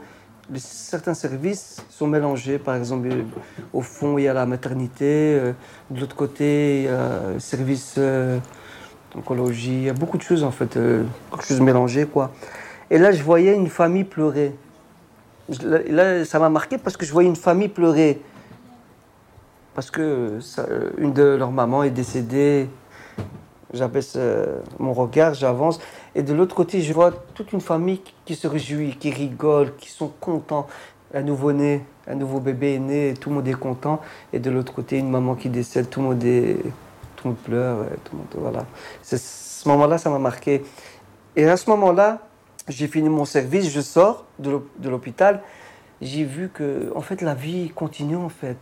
certains 0.58 1.14
services 1.14 1.82
sont 1.88 2.06
mélangés. 2.06 2.58
Par 2.58 2.74
exemple, 2.74 3.08
au 3.72 3.82
fond, 3.82 4.18
il 4.18 4.24
y 4.24 4.28
a 4.28 4.34
la 4.34 4.46
maternité. 4.46 5.04
Euh, 5.38 5.52
de 5.90 6.00
l'autre 6.00 6.16
côté, 6.16 6.80
il 6.80 6.84
y 6.84 6.88
a 6.88 7.32
le 7.34 7.40
service 7.40 7.98
d'oncologie. 9.14 9.74
Il 9.74 9.82
y 9.84 9.88
a 9.88 9.92
beaucoup 9.92 10.16
de 10.16 10.22
choses, 10.22 10.44
en 10.44 10.50
fait, 10.50 10.76
euh, 10.76 11.04
quelque 11.30 11.44
chose 11.44 11.60
mélangé, 11.60 12.06
quoi. 12.06 12.32
Et 12.90 12.98
là, 12.98 13.12
je 13.12 13.22
voyais 13.22 13.54
une 13.54 13.68
famille 13.68 14.04
pleurer. 14.04 14.54
Là, 15.62 16.24
ça 16.24 16.38
m'a 16.38 16.48
marqué 16.48 16.78
parce 16.78 16.96
que 16.96 17.04
je 17.04 17.12
voyais 17.12 17.28
une 17.28 17.36
famille 17.36 17.68
pleurer. 17.68 18.20
Parce 19.74 19.90
que 19.90 20.38
une 20.98 21.12
de 21.12 21.22
leurs 21.22 21.52
mamans 21.52 21.82
est 21.82 21.90
décédée. 21.90 22.68
J'abaisse 23.72 24.18
mon 24.78 24.92
regard, 24.92 25.34
j'avance. 25.34 25.80
Et 26.14 26.22
de 26.22 26.34
l'autre 26.34 26.54
côté, 26.56 26.80
je 26.80 26.92
vois 26.92 27.12
toute 27.34 27.52
une 27.52 27.60
famille 27.60 28.00
qui 28.24 28.34
se 28.34 28.46
réjouit, 28.46 28.96
qui 28.98 29.10
rigole, 29.10 29.76
qui 29.76 29.88
sont 29.88 30.10
contents. 30.20 30.66
Un 31.14 31.22
nouveau-né, 31.22 31.84
un 32.06 32.14
nouveau 32.14 32.40
bébé 32.40 32.74
est 32.74 32.78
né, 32.78 33.14
tout 33.14 33.30
le 33.30 33.36
monde 33.36 33.48
est 33.48 33.54
content. 33.54 34.00
Et 34.32 34.38
de 34.38 34.50
l'autre 34.50 34.72
côté, 34.72 34.98
une 34.98 35.10
maman 35.10 35.34
qui 35.34 35.48
décède, 35.48 35.88
tout 35.88 36.00
le 36.00 36.06
monde, 36.06 36.18
tout 36.18 37.28
le 37.28 37.30
monde 37.30 37.38
pleure. 37.38 37.78
Tout 38.04 38.16
le 38.16 38.18
monde, 38.18 38.26
voilà. 38.34 38.66
Ce 39.02 39.68
moment-là, 39.68 39.98
ça 39.98 40.10
m'a 40.10 40.18
marqué. 40.18 40.64
Et 41.36 41.48
à 41.48 41.56
ce 41.56 41.70
moment-là, 41.70 42.18
j'ai 42.68 42.88
fini 42.88 43.08
mon 43.08 43.24
service, 43.24 43.70
je 43.70 43.80
sors 43.80 44.24
de 44.38 44.60
l'hôpital. 44.88 45.42
J'ai 46.00 46.24
vu 46.24 46.48
que, 46.48 46.92
en 46.94 47.02
fait, 47.02 47.22
la 47.22 47.34
vie 47.34 47.70
continue, 47.70 48.16
en 48.16 48.30
fait. 48.30 48.56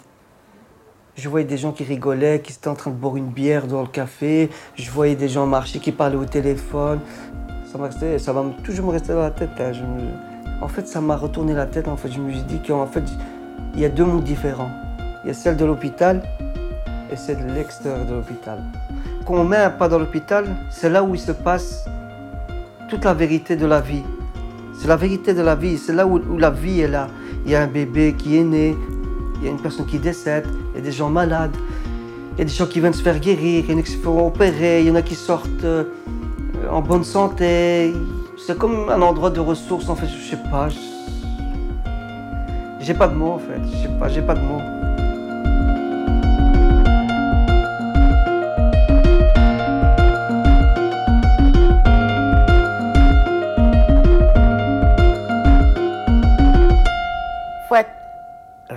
Je 1.19 1.29
voyais 1.29 1.45
des 1.45 1.57
gens 1.57 1.73
qui 1.73 1.83
rigolaient, 1.83 2.41
qui 2.41 2.53
étaient 2.53 2.69
en 2.69 2.77
train 2.77 2.93
de 2.93 2.97
boire 2.97 3.17
une 3.17 3.27
bière 3.27 3.67
dans 3.67 3.81
le 3.83 3.89
café. 3.89 4.51
Je 4.77 4.89
voyais 4.89 5.17
des 5.17 5.29
gens 5.29 5.49
marcher, 5.49 5.81
qui 5.81 5.91
parlaient 5.91 6.15
au 6.15 6.25
téléphone. 6.25 7.01
Ça, 7.65 8.19
ça 8.19 8.33
va 8.33 8.45
toujours 8.63 8.87
me 8.87 8.93
rester 8.93 9.15
dans 9.15 9.23
la 9.23 9.33
tête. 9.33 9.51
Hein. 9.59 9.73
En 10.63 10.69
fait, 10.69 10.87
ça 10.87 11.01
m'a 11.01 11.17
retourné 11.17 11.55
la 11.55 11.67
tête. 11.67 11.89
En 11.89 11.97
fait, 11.97 12.13
je 12.13 12.21
me 12.21 12.31
suis 12.31 12.43
dit 12.43 12.61
qu'en 12.65 12.87
fait, 12.87 13.03
il 13.75 13.81
y 13.81 13.85
a 13.85 13.89
deux 13.89 14.05
mondes 14.05 14.23
différents. 14.23 14.71
Il 15.25 15.29
y 15.29 15.31
a 15.33 15.35
celle 15.35 15.57
de 15.57 15.65
l'hôpital 15.65 16.23
et 17.11 17.17
celle 17.17 17.45
de 17.45 17.53
l'extérieur 17.53 18.07
de 18.07 18.15
l'hôpital. 18.15 18.63
Quand 19.27 19.35
on 19.35 19.45
met 19.45 19.57
un 19.57 19.71
pas 19.71 19.89
dans 19.89 19.99
l'hôpital, 19.99 20.47
c'est 20.71 20.89
là 20.89 21.03
où 21.03 21.17
il 21.17 21.21
se 21.21 21.33
passe 21.33 21.85
toute 22.89 23.05
la 23.05 23.15
vérité 23.15 23.57
de 23.57 23.67
la 23.67 23.81
vie. 23.81 24.05
C'est 24.81 24.87
la 24.87 24.95
vérité 24.95 25.35
de 25.35 25.43
la 25.43 25.57
vie, 25.57 25.79
c'est 25.79 25.93
là 25.93 26.07
où, 26.07 26.39
la 26.39 26.51
vie 26.51 26.83
est 26.83 26.89
là. 26.89 27.09
Il 27.45 27.51
y 27.51 27.57
a 27.57 27.63
un 27.63 27.67
bébé 27.67 28.15
qui 28.17 28.39
est 28.39 28.45
né, 28.45 28.77
il 29.39 29.45
y 29.45 29.49
a 29.49 29.51
une 29.51 29.61
personne 29.61 29.87
qui 29.87 29.99
décède, 29.99 30.47
il 30.73 30.77
y 30.77 30.79
a 30.79 30.83
des 30.83 30.93
gens 30.93 31.11
malades, 31.11 31.55
il 32.35 32.39
y 32.39 32.43
a 32.43 32.45
des 32.45 32.51
gens 32.51 32.67
qui 32.67 32.81
viennent 32.81 32.93
se 32.93 33.03
faire 33.03 33.19
guérir, 33.19 33.65
il 33.69 33.71
y 33.71 33.75
en 33.75 33.79
a 33.79 33.83
qui 33.83 33.93
se 33.93 33.99
font 33.99 34.27
opérer, 34.27 34.81
il 34.81 34.89
y 34.89 34.91
en 34.91 34.95
a 34.97 35.03
qui 35.03 35.15
sortent 35.15 35.65
euh, 35.65 35.85
en 36.71 36.81
bonne 36.81 37.05
santé. 37.05 37.93
C'est 38.37 38.59
comme 38.59 38.89
un 38.89 39.03
endroit 39.03 39.31
de 39.31 39.41
ressources 39.41 39.89
en 39.89 39.97
fait, 39.97 40.07
je 40.07 40.31
sais 40.31 40.43
pas. 40.51 40.69
J'ai 42.81 42.95
pas 42.95 43.09
de 43.09 43.15
mots 43.15 43.33
en 43.33 43.39
fait, 43.39 43.61
je 43.73 43.83
sais 43.83 43.99
pas, 43.99 44.09
j'ai 44.09 44.23
pas 44.23 44.35
de 44.35 44.41
mots. 44.41 44.63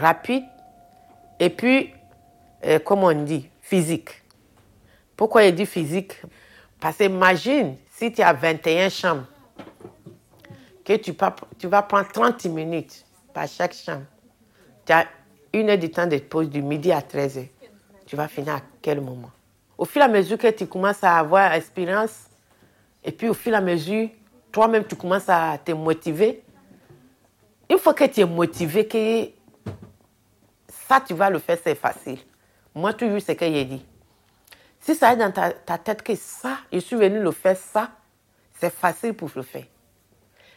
rapide 0.02 0.51
et 1.42 1.50
puis, 1.50 1.92
euh, 2.64 2.78
comme 2.78 3.04
on 3.04 3.24
dit, 3.24 3.50
physique. 3.64 4.10
Pourquoi 5.18 5.44
il 5.44 5.56
dit 5.56 5.66
physique? 5.66 6.22
Parce 6.80 6.98
que 6.98 7.06
imagine 7.06 7.78
si 7.96 8.14
tu 8.14 8.22
as 8.22 8.32
21 8.32 8.90
chambres, 8.90 9.26
que 10.86 10.94
tu, 10.98 11.68
vas 11.68 11.82
prendre 11.82 12.08
30 12.12 12.46
minutes 12.46 13.04
par 13.34 13.48
chaque 13.48 13.74
chambre. 13.74 14.04
Tu 14.86 14.94
as 14.94 15.08
une 15.52 15.72
heure 15.72 15.80
de 15.80 15.88
temps 15.88 16.06
de 16.06 16.20
pause 16.20 16.48
du 16.48 16.62
midi 16.62 16.92
à 16.92 17.02
13 17.02 17.40
h 17.40 17.48
Tu 18.06 18.16
vas 18.16 18.28
finir 18.28 18.58
à 18.58 18.62
quel 18.80 19.02
moment? 19.02 19.32
Au 19.80 19.86
fur 19.86 20.04
et 20.04 20.06
à 20.06 20.08
mesure 20.08 20.38
que 20.38 20.52
tu 20.52 20.68
commences 20.68 21.04
à 21.04 21.18
avoir 21.18 21.54
expérience, 21.54 22.28
et 23.04 23.12
puis 23.12 23.28
au 23.28 23.34
fur 23.34 23.52
et 23.54 23.56
à 23.56 23.62
mesure, 23.62 24.10
toi-même, 24.52 24.86
tu 24.86 24.96
commences 24.96 25.28
à 25.28 25.58
te 25.58 25.72
motiver. 25.72 26.44
Il 27.68 27.80
faut 27.80 27.94
que 27.94 28.04
tu 28.04 28.22
es 28.22 28.26
motivé, 28.26 28.86
que 28.86 29.41
ça, 30.92 31.00
tu 31.00 31.14
vas 31.14 31.30
le 31.30 31.40
faire, 31.40 31.58
c'est 31.64 31.76
facile. 31.76 32.20
Moi, 32.76 32.92
toujours, 32.92 33.22
c'est 33.22 33.34
ce 33.34 33.38
qu'il 33.38 33.70
dit. 33.70 33.86
Si 34.82 34.94
ça 34.94 35.14
est 35.14 35.16
dans 35.16 35.32
ta, 35.32 35.78
tête 35.78 36.02
que 36.02 36.16
ça, 36.16 36.58
je 36.72 36.80
suis 36.80 36.98
venu 36.98 37.22
le 37.22 37.32
faire, 37.32 37.56
ça, 37.56 37.92
c'est 38.60 38.74
facile 38.74 39.14
pour 39.14 39.30
le 39.34 39.42
faire. 39.42 39.64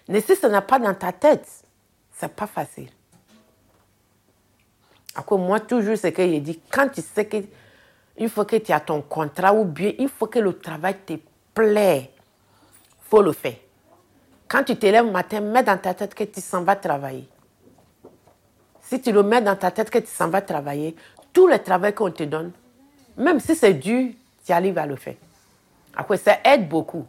Mais 0.08 0.20
si 0.20 0.34
ce 0.34 0.48
n'est 0.48 0.60
pas 0.60 0.80
dans 0.80 0.94
ta 0.94 1.12
tête, 1.12 1.48
c'est 2.10 2.34
pas 2.34 2.48
facile. 2.48 2.88
Alors, 5.14 5.38
moi, 5.38 5.60
toujours, 5.60 5.96
c'est 5.96 6.10
ce 6.10 6.14
qu'il 6.14 6.42
dit. 6.42 6.60
Quand 6.68 6.88
tu 6.88 7.00
sais 7.00 7.26
que 7.26 7.36
il 8.16 8.28
faut 8.28 8.44
que 8.44 8.56
tu 8.56 8.72
aies 8.72 8.80
ton 8.80 9.02
contrat 9.02 9.54
ou 9.54 9.64
bien 9.64 9.92
il 9.98 10.08
faut 10.08 10.26
que 10.26 10.40
le 10.40 10.58
travail 10.58 10.96
te 11.06 11.14
plaît, 11.54 12.10
faut 13.08 13.22
le 13.22 13.32
faire. 13.32 13.56
Quand 14.48 14.64
tu 14.64 14.76
te 14.76 14.86
lèves 14.86 15.06
le 15.06 15.12
matin, 15.12 15.40
mets 15.40 15.62
dans 15.62 15.78
ta 15.78 15.94
tête 15.94 16.14
que 16.14 16.24
tu 16.24 16.40
s'en 16.40 16.64
vas 16.64 16.76
travailler. 16.76 17.28
Si 18.94 19.00
tu 19.00 19.10
le 19.10 19.24
mets 19.24 19.40
dans 19.40 19.56
ta 19.56 19.72
tête 19.72 19.90
que 19.90 19.98
tu 19.98 20.06
s'en 20.06 20.28
vas 20.28 20.40
travailler, 20.40 20.94
tout 21.32 21.48
le 21.48 21.58
travail 21.58 21.92
qu'on 21.92 22.12
te 22.12 22.22
donne, 22.22 22.52
même 23.16 23.40
si 23.40 23.56
c'est 23.56 23.74
dur, 23.74 24.10
tu 24.46 24.52
arrives 24.52 24.78
à 24.78 24.86
le 24.86 24.94
faire. 24.94 25.16
Après, 25.96 26.16
ça 26.16 26.38
aide 26.44 26.68
beaucoup. 26.68 27.04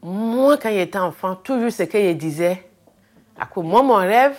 Moi, 0.00 0.56
quand 0.56 0.70
j'étais 0.70 0.96
enfant, 0.96 1.34
toujours 1.34 1.70
ce 1.70 1.82
que 1.82 2.00
je 2.00 2.12
disais, 2.12 2.64
après, 3.38 3.60
moi, 3.60 3.82
mon 3.82 3.96
rêve, 3.96 4.38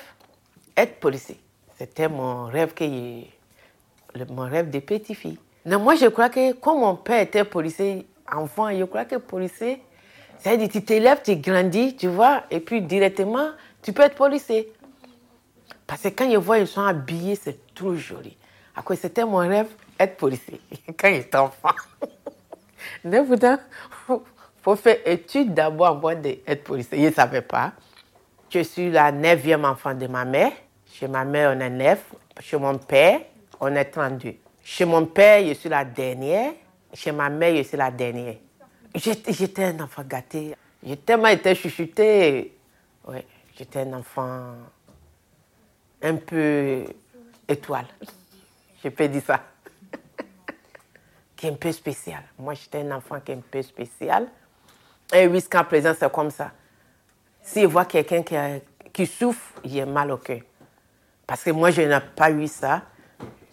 être 0.76 1.00
policier. 1.00 1.40
C'était 1.78 2.10
mon 2.10 2.46
rêve 2.46 2.74
que 2.74 2.84
mon 4.30 4.50
rêve 4.50 4.72
de 4.72 4.80
petite 4.80 5.16
fille. 5.16 5.38
Mais 5.64 5.78
moi, 5.78 5.94
je 5.94 6.08
crois 6.08 6.30
que 6.30 6.54
quand 6.54 6.76
mon 6.76 6.96
père 6.96 7.22
était 7.22 7.44
policier, 7.44 8.08
enfant, 8.36 8.76
je 8.76 8.84
crois 8.86 9.06
que 9.06 9.18
policier, 9.18 9.84
c'est-à-dire 10.40 10.70
tu 10.70 10.84
t'élèves, 10.84 11.22
tu 11.24 11.36
grandis, 11.36 11.96
tu 11.96 12.08
vois, 12.08 12.46
et 12.50 12.62
puis 12.62 12.82
directement, 12.82 13.52
tu 13.84 13.94
peux 13.94 14.02
être 14.02 14.16
policier. 14.16 14.68
Parce 15.92 16.04
que 16.04 16.08
quand 16.08 16.32
je 16.32 16.38
vois, 16.38 16.58
ils 16.58 16.68
sont 16.68 16.86
habillés, 16.86 17.36
c'est 17.36 17.76
trop 17.76 17.94
joli. 17.96 18.38
Après, 18.74 18.96
c'était 18.96 19.26
mon 19.26 19.40
rêve, 19.40 19.68
être 20.00 20.16
policier, 20.16 20.62
quand 20.98 21.10
j'étais 21.10 21.36
enfant. 21.36 21.76
Mais 23.04 23.22
pourtant, 23.22 23.58
il 24.08 24.20
faut 24.64 24.76
faire 24.78 25.00
étude 25.06 25.54
d'abord 25.54 25.88
avant 25.88 26.16
d'être 26.16 26.64
policier. 26.64 26.98
Je 26.98 27.08
ne 27.08 27.12
savais 27.12 27.42
pas. 27.42 27.74
Je 28.50 28.62
suis 28.62 28.90
la 28.90 29.12
neuvième 29.12 29.66
enfant 29.66 29.94
de 29.94 30.08
ma 30.08 30.24
mère. 30.24 30.54
Chez 30.90 31.10
ma 31.10 31.26
mère, 31.26 31.54
on 31.58 31.60
est 31.60 31.70
neuf. 31.70 32.06
Chez 32.40 32.56
mon 32.56 32.78
père, 32.78 33.20
on 33.60 33.76
est 33.76 33.84
32. 33.84 34.36
Chez 34.64 34.86
mon 34.86 35.06
père, 35.08 35.46
je 35.46 35.56
suis 35.56 35.68
la 35.68 35.84
dernière. 35.84 36.54
Chez 36.94 37.12
ma 37.12 37.28
mère, 37.28 37.54
je 37.58 37.64
suis 37.64 37.76
la 37.76 37.92
dernière. 37.92 38.36
J'étais 38.96 39.66
un 39.66 39.80
enfant 39.82 40.04
gâté. 40.08 40.56
J'ai 40.82 40.96
tellement 40.96 41.28
été 41.28 41.54
chuchoté. 41.54 42.56
Oui, 43.10 43.18
j'étais 43.58 43.80
un 43.82 43.92
enfant 43.92 44.54
un 46.02 46.16
peu 46.16 46.84
étoile. 47.48 47.88
Je 48.84 48.90
peux 48.90 49.08
dire 49.08 49.22
ça. 49.26 49.42
qui 51.36 51.48
est 51.48 51.52
un 51.52 51.56
peu 51.56 51.72
spécial. 51.72 52.24
Moi, 52.38 52.54
j'étais 52.54 52.82
un 52.82 52.92
enfant 52.96 53.20
qui 53.20 53.32
est 53.32 53.36
un 53.36 53.42
peu 53.50 53.62
spécial. 53.62 54.28
Et 55.14 55.30
jusqu'à 55.30 55.64
présent, 55.64 55.94
c'est 55.98 56.12
comme 56.12 56.32
ça. 56.32 56.52
Si 57.42 57.62
je 57.62 57.68
vois 57.68 57.86
quelqu'un 57.86 58.24
qui, 58.24 58.36
qui 58.94 59.06
souffre, 59.06 59.54
j'ai 59.64 59.86
mal 59.86 60.12
au 60.12 60.18
cœur. 60.18 60.42
Parce 61.28 61.44
que 61.44 61.52
moi, 61.52 61.72
je 61.72 61.82
n'ai 61.82 62.00
pas 62.16 62.32
eu 62.32 62.48
ça. 62.48 62.84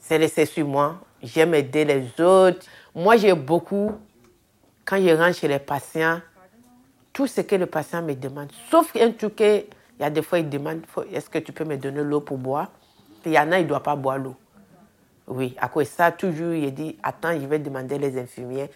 C'est 0.00 0.18
laissé 0.18 0.46
sur 0.46 0.66
moi. 0.66 1.00
J'aime 1.22 1.54
aider 1.54 1.84
les 1.84 2.20
autres. 2.20 2.66
Moi, 2.94 3.16
j'ai 3.16 3.34
beaucoup, 3.34 3.92
quand 4.84 4.96
je 4.96 5.10
rentre 5.14 5.36
chez 5.36 5.48
les 5.48 5.58
patients, 5.58 6.20
tout 7.12 7.26
ce 7.26 7.40
que 7.40 7.56
le 7.56 7.66
patient 7.66 8.02
me 8.02 8.14
demande, 8.14 8.50
sauf 8.70 8.94
un 8.96 9.10
truc 9.10 9.42
il 9.98 10.02
y 10.02 10.04
a 10.04 10.10
des 10.10 10.22
fois, 10.22 10.38
ils 10.38 10.48
demandent 10.48 10.82
est-ce 11.12 11.28
que 11.28 11.38
tu 11.38 11.52
peux 11.52 11.64
me 11.64 11.76
donner 11.76 12.02
l'eau 12.02 12.20
pour 12.20 12.38
boire? 12.38 12.70
Il 13.26 13.32
y 13.32 13.38
en 13.38 13.50
a, 13.50 13.58
ils 13.58 13.64
ne 13.64 13.68
doivent 13.68 13.82
pas 13.82 13.96
boire 13.96 14.18
l'eau. 14.18 14.36
Oui, 15.26 15.54
à 15.60 15.68
cause 15.68 15.84
de 15.84 15.90
ça, 15.90 16.12
toujours, 16.12 16.54
il 16.54 16.72
dit 16.72 16.96
attends, 17.02 17.38
je 17.38 17.46
vais 17.46 17.58
demander 17.58 17.98
les 17.98 18.18
infirmières. 18.18 18.68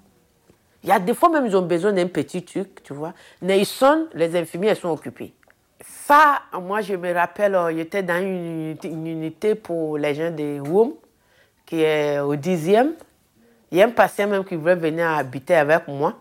Il 0.83 0.89
y 0.89 0.93
a 0.93 0.99
des 0.99 1.15
fois 1.15 1.29
même, 1.29 1.47
ils 1.47 1.57
ont 1.57 1.63
besoin 1.63 1.93
d'un 1.93 2.09
petit 2.09 2.45
truc, 2.45 2.83
tu 2.83 2.93
vois. 2.93 3.15
Mais 3.41 3.61
ils 3.61 3.67
sonnent, 3.67 4.09
les 4.15 4.35
infirmières 4.37 4.77
sont 4.77 4.91
occupées. 4.91 5.33
Ça, 5.81 6.43
moi, 6.61 6.81
je 6.81 6.95
me 6.95 7.13
rappelle, 7.13 7.55
euh, 7.55 7.75
j'étais 7.75 8.03
dans 8.03 8.21
une, 8.21 8.77
unité 8.85 9.55
pour 9.55 9.97
les 9.97 10.15
gens 10.15 10.31
de 10.31 10.61
WOM, 10.61 10.95
qui 11.65 11.83
est 11.83 12.19
au 12.19 12.35
dixième. 12.35 12.95
Il 13.71 13.79
y 13.79 13.83
a 13.83 13.87
un 13.87 13.91
patient 13.91 14.27
même 14.27 14.45
qui 14.45 14.57
voulait 14.57 14.75
venir 14.75 15.09
habiter 15.09 15.55
avec 15.55 15.87
moi, 15.89 16.15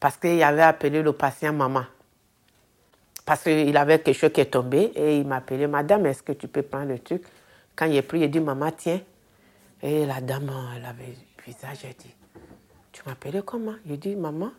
parce 0.00 0.16
qu'il 0.16 0.42
avait 0.42 0.62
appelé 0.62 1.02
le 1.02 1.12
patient 1.12 1.52
maman. 1.52 1.84
Parce 3.26 3.42
qu'il 3.42 3.76
avait 3.76 3.98
quelque 3.98 4.16
chose 4.16 4.32
qui 4.32 4.40
est 4.40 4.46
tombé 4.46 4.92
et 4.94 5.18
il 5.18 5.26
m'a 5.26 5.36
appelé, 5.36 5.66
Madame, 5.66 6.06
est-ce 6.06 6.22
que 6.22 6.32
tu 6.32 6.48
peux 6.48 6.62
prendre 6.62 6.88
le 6.88 6.98
truc? 7.00 7.24
Quand 7.74 7.86
il 7.86 7.96
est 7.96 8.02
pris, 8.02 8.20
il 8.20 8.30
dit, 8.30 8.40
Maman, 8.40 8.70
tiens. 8.70 9.00
Et 9.82 10.06
la 10.06 10.22
dame, 10.22 10.50
elle 10.76 10.84
avait 10.84 11.08
le 11.08 11.44
visage, 11.44 11.80
elle 11.84 11.94
dit, 11.96 12.14
Tu 12.92 13.02
m'appelais 13.04 13.42
comment? 13.44 13.74
Il 13.84 13.98
dit, 13.98 14.16
Maman. 14.16 14.52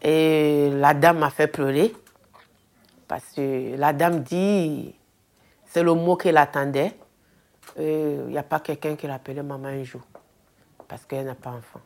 Et 0.00 0.70
la 0.72 0.94
dame 0.94 1.18
m'a 1.18 1.30
fait 1.30 1.48
pleurer. 1.48 1.92
Parce 3.08 3.32
que 3.32 3.76
la 3.76 3.92
dame 3.92 4.22
dit, 4.22 4.94
c'est 5.66 5.82
le 5.82 5.94
mot 5.94 6.16
qu'elle 6.16 6.36
attendait. 6.36 6.92
Il 7.78 8.26
n'y 8.28 8.38
a 8.38 8.42
pas 8.42 8.60
quelqu'un 8.60 8.96
qui 8.96 9.06
l'appelait 9.06 9.42
maman 9.42 9.68
un 9.68 9.84
jour. 9.84 10.02
Parce 10.88 11.04
qu'elle 11.04 11.26
n'a 11.26 11.34
pas 11.34 11.50
enfant. 11.50 11.80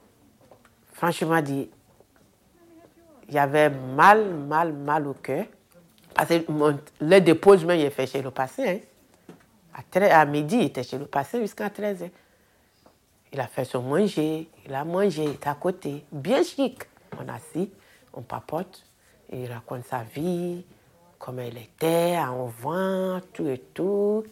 Franchement 0.92 1.40
dit, 1.40 1.70
il 3.30 3.36
y 3.36 3.38
avait 3.38 3.70
mal, 3.70 4.34
mal, 4.34 4.72
mal 4.72 5.06
au 5.06 5.14
cœur. 5.14 5.44
Parce 6.14 6.28
que 6.30 6.44
le 7.00 7.20
déposement, 7.20 7.72
il 7.72 7.82
est 7.82 7.90
fait 7.90 8.06
chez 8.06 8.20
le 8.20 8.32
passé. 8.32 8.82
Hein. 9.72 10.00
À, 10.10 10.24
midi, 10.26 10.56
il 10.56 10.64
était 10.66 10.82
chez 10.82 10.98
le 10.98 11.06
passé 11.06 11.40
jusqu'à 11.40 11.70
13 11.70 12.02
h 12.02 12.10
Il 13.32 13.40
a 13.40 13.46
fait 13.46 13.64
son 13.64 13.82
manger, 13.82 14.48
il 14.66 14.74
a 14.74 14.84
mangé, 14.84 15.22
il 15.22 15.30
était 15.30 15.48
à 15.48 15.54
côté, 15.54 16.04
bien 16.10 16.42
chic. 16.42 16.82
On 17.18 17.28
assis, 17.28 17.70
on 18.12 18.22
papote, 18.22 18.84
il 19.32 19.50
raconte 19.50 19.84
sa 19.86 20.02
vie, 20.02 20.64
comment 21.18 21.42
elle 21.42 21.58
était, 21.58 22.18
en 22.18 22.46
vent, 22.46 23.20
tout 23.32 23.46
et 23.46 23.58
tout. 23.72 24.24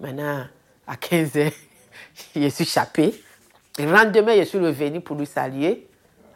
Maintenant, 0.00 0.44
à 0.86 0.96
15 0.96 1.34
h 1.34 1.52
il 2.34 2.50
suis 2.50 2.64
échappé. 2.64 3.14
Le 3.78 3.92
lendemain, 3.92 4.36
je 4.36 4.42
suis 4.42 4.58
revenu 4.58 5.00
pour 5.00 5.16
lui 5.16 5.26
saluer. 5.26 5.86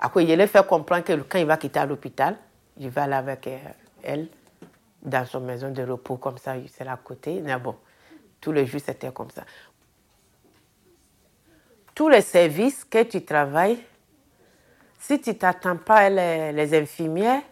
Après, 0.01 0.25
il 0.25 0.35
lui 0.35 0.47
fait 0.47 0.67
comprendre 0.67 1.05
que 1.05 1.13
quand 1.13 1.39
il 1.39 1.47
va 1.47 1.59
quitter 1.59 1.85
l'hôpital, 1.87 2.37
il 2.79 2.89
va 2.89 3.03
aller 3.03 3.15
avec 3.15 3.47
euh, 3.47 3.59
elle 4.03 4.29
dans 5.03 5.27
son 5.27 5.41
maison 5.41 5.71
de 5.71 5.83
repos, 5.83 6.17
comme 6.17 6.39
ça, 6.39 6.55
c'est 6.73 6.87
à 6.87 6.97
côté. 6.97 7.41
Mais 7.41 7.57
bon, 7.59 7.77
tous 8.41 8.53
les 8.53 8.67
jours, 8.67 8.81
c'était 8.85 9.13
comme 9.13 9.31
ça. 9.31 9.43
Tous 11.95 12.09
les 12.09 12.23
services 12.23 12.85
que 12.85 13.03
tu 13.03 13.25
travailles, 13.25 13.79
si 14.99 15.21
tu 15.21 15.37
t'attends 15.37 15.77
pas 15.77 16.09
les, 16.09 16.53
les 16.53 16.79
infirmières, 16.79 17.43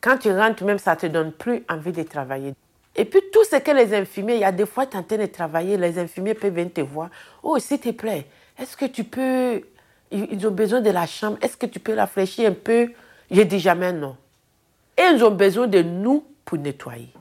quand 0.00 0.18
tu 0.18 0.30
rentres 0.30 0.64
même, 0.64 0.78
ça 0.78 0.94
ne 0.94 1.00
te 1.00 1.06
donne 1.06 1.32
plus 1.32 1.64
envie 1.68 1.92
de 1.92 2.02
travailler. 2.02 2.54
Et 2.94 3.04
puis 3.04 3.20
tout 3.32 3.44
ce 3.44 3.56
que 3.56 3.70
les 3.70 3.94
infirmiers, 3.94 4.34
il 4.34 4.40
y 4.40 4.44
a 4.44 4.52
des 4.52 4.66
fois, 4.66 4.86
tu 4.86 4.96
es 4.96 5.00
en 5.00 5.02
train 5.02 5.16
de 5.16 5.26
travailler, 5.26 5.76
les 5.76 5.98
infirmiers 5.98 6.34
peuvent 6.34 6.52
venir 6.52 6.72
te 6.72 6.80
voir. 6.80 7.10
Oh, 7.42 7.58
s'il 7.58 7.80
te 7.80 7.90
plaît, 7.90 8.26
est-ce 8.58 8.76
que 8.76 8.86
tu 8.86 9.04
peux 9.04 9.62
ils 10.10 10.46
ont 10.46 10.50
besoin 10.50 10.80
de 10.80 10.90
la 10.90 11.06
chambre. 11.06 11.38
Est-ce 11.42 11.56
que 11.56 11.66
tu 11.66 11.80
peux 11.80 11.94
rafraîchir 11.94 12.50
un 12.50 12.54
peu? 12.54 12.90
Je 13.30 13.42
dis 13.42 13.58
jamais 13.60 13.92
non. 13.92 14.16
Et 14.96 15.02
ils 15.02 15.22
ont 15.22 15.30
besoin 15.30 15.66
de 15.66 15.82
nous 15.82 16.26
pour 16.44 16.58
nettoyer. 16.58 17.12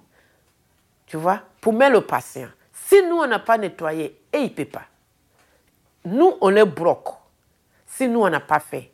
Tu 1.05 1.17
vois? 1.17 1.41
Pour 1.61 1.73
mettre 1.73 1.93
le 1.93 2.01
patient. 2.01 2.49
Si 2.71 3.01
nous, 3.03 3.17
on 3.17 3.27
n'a 3.27 3.39
pas 3.39 3.57
nettoyé, 3.57 4.19
et 4.31 4.37
il 4.37 4.43
ne 4.43 4.49
peut 4.49 4.65
pas. 4.65 4.85
Nous, 6.05 6.35
on 6.39 6.49
les 6.49 6.65
bloque. 6.65 7.09
Si 7.85 8.07
nous, 8.07 8.21
on 8.21 8.29
n'a 8.29 8.39
pas 8.39 8.59
fait, 8.59 8.91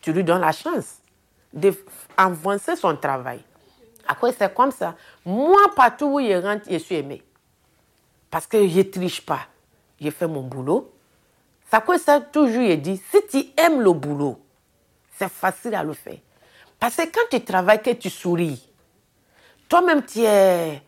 tu 0.00 0.12
lui 0.12 0.24
donnes 0.24 0.40
la 0.40 0.52
chance 0.52 0.98
d'avancer 1.52 2.76
son 2.76 2.96
travail. 2.96 3.40
Après, 4.08 4.32
c'est 4.32 4.54
comme 4.54 4.70
ça? 4.70 4.94
Moi, 5.24 5.60
partout 5.74 6.06
où 6.06 6.20
il 6.20 6.36
rentre, 6.38 6.64
je 6.70 6.78
suis 6.78 6.94
aimé. 6.94 7.22
Parce 8.30 8.46
que 8.46 8.66
je 8.66 8.78
ne 8.78 8.82
triche 8.84 9.20
pas. 9.20 9.40
J'ai 10.00 10.10
fait 10.10 10.26
mon 10.26 10.42
boulot. 10.42 10.92
Ça 11.66 11.80
toujours 12.20 12.76
dit, 12.76 13.02
si 13.10 13.26
tu 13.28 13.60
aimes 13.60 13.80
le 13.80 13.92
boulot, 13.92 14.38
c'est 15.18 15.30
facile 15.30 15.74
à 15.74 15.82
le 15.82 15.94
faire. 15.94 16.18
Parce 16.78 16.96
que 16.96 17.02
quand 17.02 17.28
tu 17.30 17.42
travailles, 17.42 17.82
que 17.82 17.90
tu 17.90 18.08
souris, 18.08 18.68
toi-même 19.68 20.04
tu 20.04 20.20
es, 20.20 20.80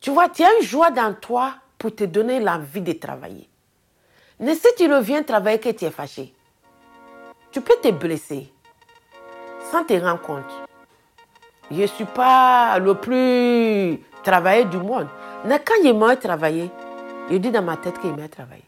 tu 0.00 0.10
vois, 0.10 0.28
tu 0.28 0.42
as 0.44 0.58
une 0.58 0.66
joie 0.66 0.90
dans 0.90 1.14
toi 1.14 1.54
pour 1.78 1.94
te 1.94 2.04
donner 2.04 2.40
l'envie 2.40 2.82
de 2.82 2.92
travailler. 2.92 3.48
Mais 4.40 4.54
si 4.54 4.66
tu 4.76 4.92
reviens 4.92 5.22
travailler 5.22 5.58
que 5.58 5.70
tu 5.70 5.84
es 5.84 5.90
fâché, 5.90 6.34
tu 7.50 7.60
peux 7.60 7.76
te 7.82 7.90
blesser 7.90 8.52
sans 9.70 9.84
te 9.84 9.94
rendre 9.94 10.20
compte. 10.20 10.44
Je 11.70 11.82
ne 11.82 11.86
suis 11.86 12.04
pas 12.04 12.78
le 12.78 12.94
plus 12.94 14.00
travaillé 14.22 14.64
du 14.66 14.78
monde. 14.78 15.08
Mais 15.44 15.60
quand 15.64 15.74
il 15.82 15.96
m'a 15.96 16.16
travaillé, 16.16 16.70
je 17.30 17.36
dis 17.36 17.50
dans 17.50 17.62
ma 17.62 17.76
tête 17.76 17.98
qu'il 18.00 18.14
m'a 18.14 18.28
travaillé 18.28 18.64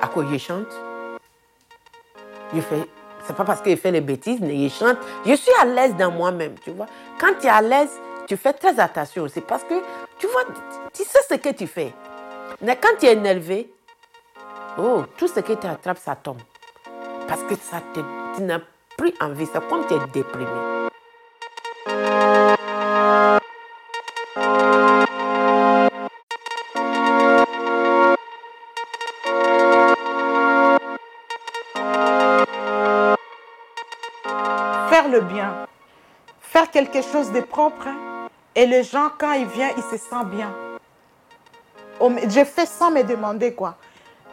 à 0.00 0.08
quoi 0.08 0.24
je 0.30 0.38
chante? 0.38 0.66
Je 2.54 2.60
fais, 2.60 2.88
c'est 3.24 3.36
pas 3.36 3.44
parce 3.44 3.60
qu'il 3.60 3.76
fait 3.76 3.90
les 3.90 4.00
bêtises, 4.00 4.40
mais 4.40 4.54
il 4.56 4.70
chante. 4.70 4.98
Je 5.24 5.34
suis 5.34 5.52
à 5.60 5.64
l'aise 5.64 5.94
dans 5.96 6.10
moi-même, 6.10 6.54
tu 6.64 6.70
vois. 6.70 6.86
Quand 7.18 7.34
tu 7.40 7.46
es 7.46 7.50
à 7.50 7.60
l'aise, 7.60 7.90
tu 8.26 8.36
fais 8.36 8.52
très 8.52 8.78
attention. 8.80 9.26
C'est 9.28 9.40
parce 9.40 9.64
que, 9.64 9.74
tu 10.18 10.26
vois, 10.26 10.42
tu 10.92 11.04
sais 11.04 11.18
ce 11.28 11.34
que 11.34 11.50
tu 11.50 11.66
fais. 11.66 11.92
Mais 12.60 12.76
quand 12.76 12.96
tu 12.98 13.06
es 13.06 13.12
énervé, 13.12 13.72
oh, 14.78 15.04
tout 15.16 15.28
ce 15.28 15.40
que 15.40 15.52
tu 15.52 15.66
attrapes, 15.66 15.98
ça 15.98 16.16
tombe. 16.16 16.40
Parce 17.28 17.42
que 17.44 17.54
ça 17.54 17.80
te, 17.94 18.00
tu 18.36 18.42
n'as 18.42 18.60
plus 18.96 19.12
envie. 19.20 19.46
C'est 19.46 19.68
comme 19.68 19.86
tu 19.86 19.94
es 19.94 19.98
déprimé. 20.12 20.79
Le 35.10 35.20
bien, 35.20 35.66
faire 36.40 36.70
quelque 36.70 37.02
chose 37.02 37.30
de 37.32 37.40
propre. 37.40 37.86
Hein. 37.86 38.28
Et 38.54 38.66
les 38.66 38.82
gens, 38.82 39.08
quand 39.18 39.32
ils 39.32 39.46
viennent, 39.46 39.74
ils 39.76 39.98
se 39.98 40.04
sentent 40.04 40.30
bien. 40.30 40.52
Je 42.00 42.44
fais 42.44 42.66
sans 42.66 42.90
me 42.90 43.02
demander 43.02 43.54
quoi. 43.54 43.76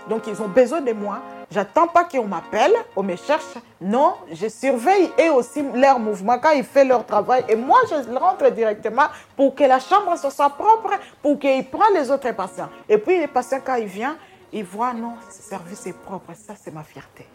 Donc, 0.10 0.26
ils 0.28 0.42
ont 0.42 0.48
besoin 0.48 0.82
de 0.82 0.94
moi. 0.94 1.20
J'attends 1.52 1.88
pas 1.88 2.06
qu'on 2.06 2.26
m'appelle, 2.26 2.74
on 2.96 3.04
me 3.04 3.16
cherche. 3.16 3.58
Non, 3.80 4.16
je 4.32 4.48
surveille 4.48 5.12
et 5.18 5.30
aussi 5.30 5.64
leur 5.74 6.00
mouvement 6.00 6.40
quand 6.40 6.52
ils 6.52 6.64
font 6.64 6.86
leur 6.88 7.06
travail. 7.06 7.46
Et 7.50 7.56
moi, 7.56 7.80
je 7.90 8.18
rentre 8.18 8.50
directement 8.52 9.08
pour 9.36 9.54
que 9.54 9.64
la 9.64 9.80
chambre 9.80 10.18
soit 10.18 10.50
propre, 10.50 10.92
pour 11.22 11.38
qu'ils 11.40 11.66
prennent 11.66 11.94
les 11.94 12.10
autres 12.10 12.32
patients. 12.32 12.70
Et 12.88 12.98
puis, 12.98 13.20
les 13.20 13.28
patients, 13.28 13.60
quand 13.64 13.76
ils 13.76 13.88
viennent, 13.88 14.18
ils 14.52 14.64
voient, 14.64 14.94
non, 14.94 15.14
ce 15.30 15.42
service 15.42 15.86
est 15.88 15.98
propre. 15.98 16.32
Ça, 16.36 16.54
c'est 16.62 16.74
ma 16.74 16.84
fierté. 16.84 17.26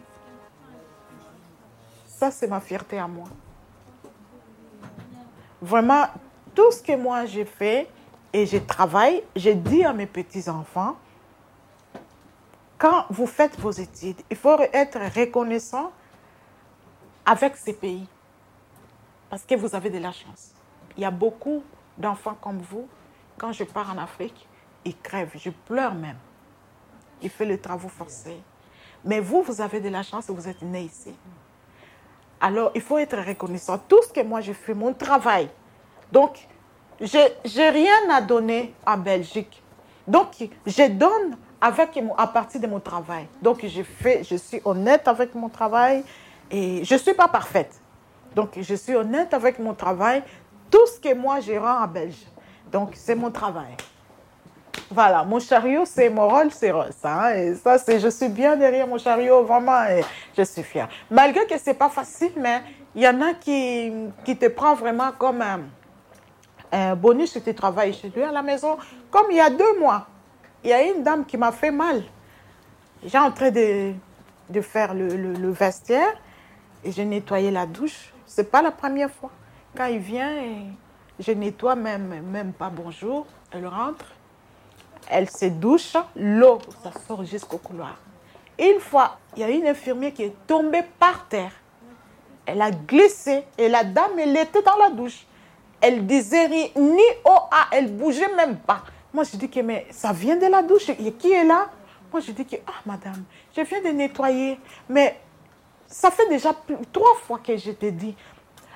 C'est 2.31 2.47
ma 2.47 2.59
fierté 2.59 2.99
à 2.99 3.07
moi. 3.07 3.27
Vraiment, 5.61 6.05
tout 6.53 6.71
ce 6.71 6.81
que 6.81 6.95
moi 6.95 7.25
j'ai 7.25 7.45
fait 7.45 7.87
et 8.31 8.45
je 8.45 8.57
travaille, 8.57 9.23
j'ai 9.35 9.55
dit 9.55 9.83
à 9.83 9.93
mes 9.93 10.07
petits-enfants, 10.07 10.95
quand 12.77 13.05
vous 13.09 13.27
faites 13.27 13.57
vos 13.59 13.71
études, 13.71 14.19
il 14.29 14.35
faut 14.35 14.59
être 14.73 14.99
reconnaissant 15.15 15.91
avec 17.25 17.55
ces 17.55 17.73
pays. 17.73 18.07
Parce 19.29 19.43
que 19.45 19.55
vous 19.55 19.73
avez 19.73 19.89
de 19.89 19.99
la 19.99 20.11
chance. 20.11 20.51
Il 20.97 21.03
y 21.03 21.05
a 21.05 21.11
beaucoup 21.11 21.63
d'enfants 21.97 22.37
comme 22.39 22.59
vous. 22.59 22.87
Quand 23.37 23.51
je 23.51 23.63
pars 23.63 23.89
en 23.89 23.97
Afrique, 23.97 24.47
ils 24.83 24.97
crèvent. 24.97 25.31
Je 25.35 25.49
pleure 25.49 25.95
même. 25.95 26.17
Ils 27.21 27.29
font 27.29 27.45
les 27.45 27.57
travaux 27.57 27.87
forcés. 27.87 28.41
Mais 29.05 29.19
vous, 29.19 29.41
vous 29.41 29.61
avez 29.61 29.79
de 29.79 29.89
la 29.89 30.03
chance, 30.03 30.29
vous 30.29 30.47
êtes 30.47 30.61
né 30.61 30.81
ici. 30.81 31.15
Alors, 32.45 32.71
il 32.75 32.81
faut 32.81 32.97
être 32.97 33.15
reconnaissant. 33.15 33.77
Tout 33.77 34.01
ce 34.03 34.09
que 34.11 34.21
moi, 34.21 34.41
je 34.41 34.51
fais, 34.51 34.73
mon 34.73 34.93
travail. 34.93 35.47
Donc, 36.11 36.45
je 36.99 37.57
n'ai 37.57 37.69
rien 37.69 38.09
à 38.11 38.19
donner 38.19 38.73
en 38.85 38.97
Belgique. 38.97 39.63
Donc, 40.05 40.49
je 40.67 40.89
donne 40.89 41.37
avec, 41.61 41.97
à 42.17 42.27
partir 42.27 42.59
de 42.59 42.67
mon 42.67 42.81
travail. 42.81 43.27
Donc, 43.41 43.65
je, 43.65 43.81
fais, 43.81 44.25
je 44.25 44.35
suis 44.35 44.59
honnête 44.65 45.07
avec 45.07 45.33
mon 45.33 45.47
travail 45.47 46.03
et 46.51 46.83
je 46.83 46.93
ne 46.95 46.99
suis 46.99 47.13
pas 47.13 47.29
parfaite. 47.29 47.79
Donc, 48.35 48.59
je 48.59 48.75
suis 48.75 48.93
honnête 48.93 49.33
avec 49.33 49.57
mon 49.57 49.73
travail. 49.73 50.21
Tout 50.69 50.85
ce 50.87 50.99
que 50.99 51.13
moi, 51.15 51.39
je 51.39 51.53
rends 51.53 51.85
en 51.85 51.87
Belgique. 51.87 52.27
Donc, 52.69 52.89
c'est 52.95 53.15
mon 53.15 53.31
travail. 53.31 53.77
Voilà, 54.89 55.23
mon 55.23 55.39
chariot, 55.39 55.85
c'est 55.85 56.09
mon 56.09 56.27
rôle, 56.27 56.51
c'est 56.51 56.71
Rose. 56.71 56.93
Hein, 57.03 57.33
et 57.35 57.55
ça, 57.55 57.79
c'est, 57.79 57.99
je 57.99 58.09
suis 58.09 58.29
bien 58.29 58.55
derrière 58.55 58.87
mon 58.87 58.99
chariot, 58.99 59.43
vraiment, 59.43 59.83
et 59.85 60.01
je 60.37 60.43
suis 60.43 60.61
fière. 60.61 60.87
Malgré 61.09 61.47
que 61.47 61.57
ce 61.57 61.71
n'est 61.71 61.75
pas 61.75 61.89
facile, 61.89 62.33
mais 62.37 62.61
il 62.93 63.01
y 63.01 63.07
en 63.07 63.19
a 63.21 63.33
qui, 63.33 63.91
qui 64.23 64.37
te 64.37 64.47
prend 64.47 64.75
vraiment 64.75 65.11
comme 65.17 65.41
un, 65.41 66.95
bonus 66.95 67.31
si 67.31 67.41
tu 67.41 67.53
travailles 67.53 67.93
chez 67.93 68.09
lui 68.09 68.23
à 68.23 68.31
la 68.31 68.41
maison. 68.41 68.77
Comme 69.09 69.27
il 69.31 69.37
y 69.37 69.41
a 69.41 69.49
deux 69.49 69.79
mois, 69.79 70.07
il 70.63 70.69
y 70.69 70.73
a 70.73 70.83
une 70.83 71.03
dame 71.03 71.25
qui 71.25 71.37
m'a 71.37 71.51
fait 71.51 71.71
mal. 71.71 72.03
J'ai 73.03 73.17
en 73.17 73.31
train 73.31 73.51
de, 73.51 73.93
de 74.49 74.61
faire 74.61 74.93
le, 74.93 75.07
le, 75.07 75.51
vestiaire 75.51 76.13
et 76.83 76.91
j'ai 76.91 77.05
nettoyé 77.05 77.51
la 77.51 77.65
douche. 77.65 78.13
Ce 78.25 78.41
n'est 78.41 78.47
pas 78.47 78.61
la 78.61 78.71
première 78.71 79.11
fois. 79.11 79.31
Quand 79.75 79.85
il 79.85 79.99
vient, 79.99 80.35
je 81.19 81.31
nettoie 81.31 81.75
même, 81.75 82.21
même 82.31 82.53
pas 82.53 82.69
bonjour. 82.69 83.25
Elle 83.51 83.67
rentre 83.67 84.05
elle 85.09 85.29
se 85.29 85.45
douche, 85.45 85.95
l'eau, 86.15 86.59
ça 86.83 86.91
sort 87.07 87.23
jusqu'au 87.23 87.57
couloir. 87.57 87.97
Une 88.59 88.79
fois, 88.79 89.17
il 89.35 89.41
y 89.41 89.43
a 89.43 89.49
une 89.49 89.67
infirmière 89.67 90.13
qui 90.13 90.23
est 90.23 90.35
tombée 90.47 90.83
par 90.99 91.27
terre. 91.27 91.51
Elle 92.45 92.61
a 92.61 92.71
glissé 92.71 93.43
et 93.57 93.69
la 93.69 93.83
dame, 93.83 94.19
elle 94.19 94.35
était 94.37 94.61
dans 94.61 94.77
la 94.77 94.89
douche. 94.89 95.25
Elle 95.81 96.05
disait 96.05 96.47
ni 96.75 97.03
oh 97.25 97.39
ah, 97.51 97.67
elle 97.71 97.91
bougeait 97.91 98.33
même 98.35 98.57
pas. 98.57 98.83
Moi, 99.13 99.23
je 99.23 99.37
dis 99.37 99.49
que 99.49 99.59
mais 99.59 99.87
ça 99.91 100.13
vient 100.13 100.35
de 100.35 100.45
la 100.45 100.61
douche. 100.61 100.85
Qui 101.19 101.31
est 101.31 101.43
là? 101.43 101.69
Moi, 102.11 102.21
je 102.21 102.31
dis 102.31 102.45
que 102.45 102.57
ah 102.67 102.81
madame, 102.85 103.23
je 103.55 103.61
viens 103.61 103.81
de 103.81 103.89
nettoyer, 103.89 104.59
mais 104.87 105.19
ça 105.87 106.11
fait 106.11 106.27
déjà 106.29 106.53
trois 106.91 107.15
fois 107.25 107.39
que 107.39 107.57
je 107.57 107.71
te 107.71 107.87
dis. 107.87 108.15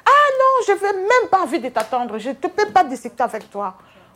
Ah 0.05 0.29
non, 0.39 0.65
je 0.67 0.71
veux 0.73 0.93
même 0.93 1.29
pas 1.29 1.41
envie 1.41 1.59
de 1.59 1.69
t'attendre. 1.69 2.17
Je 2.17 2.29
ne 2.29 2.33
peux 2.33 2.71
pas 2.71 2.83
discuter 2.83 3.23
avec 3.23 3.49
toi. 3.49 3.75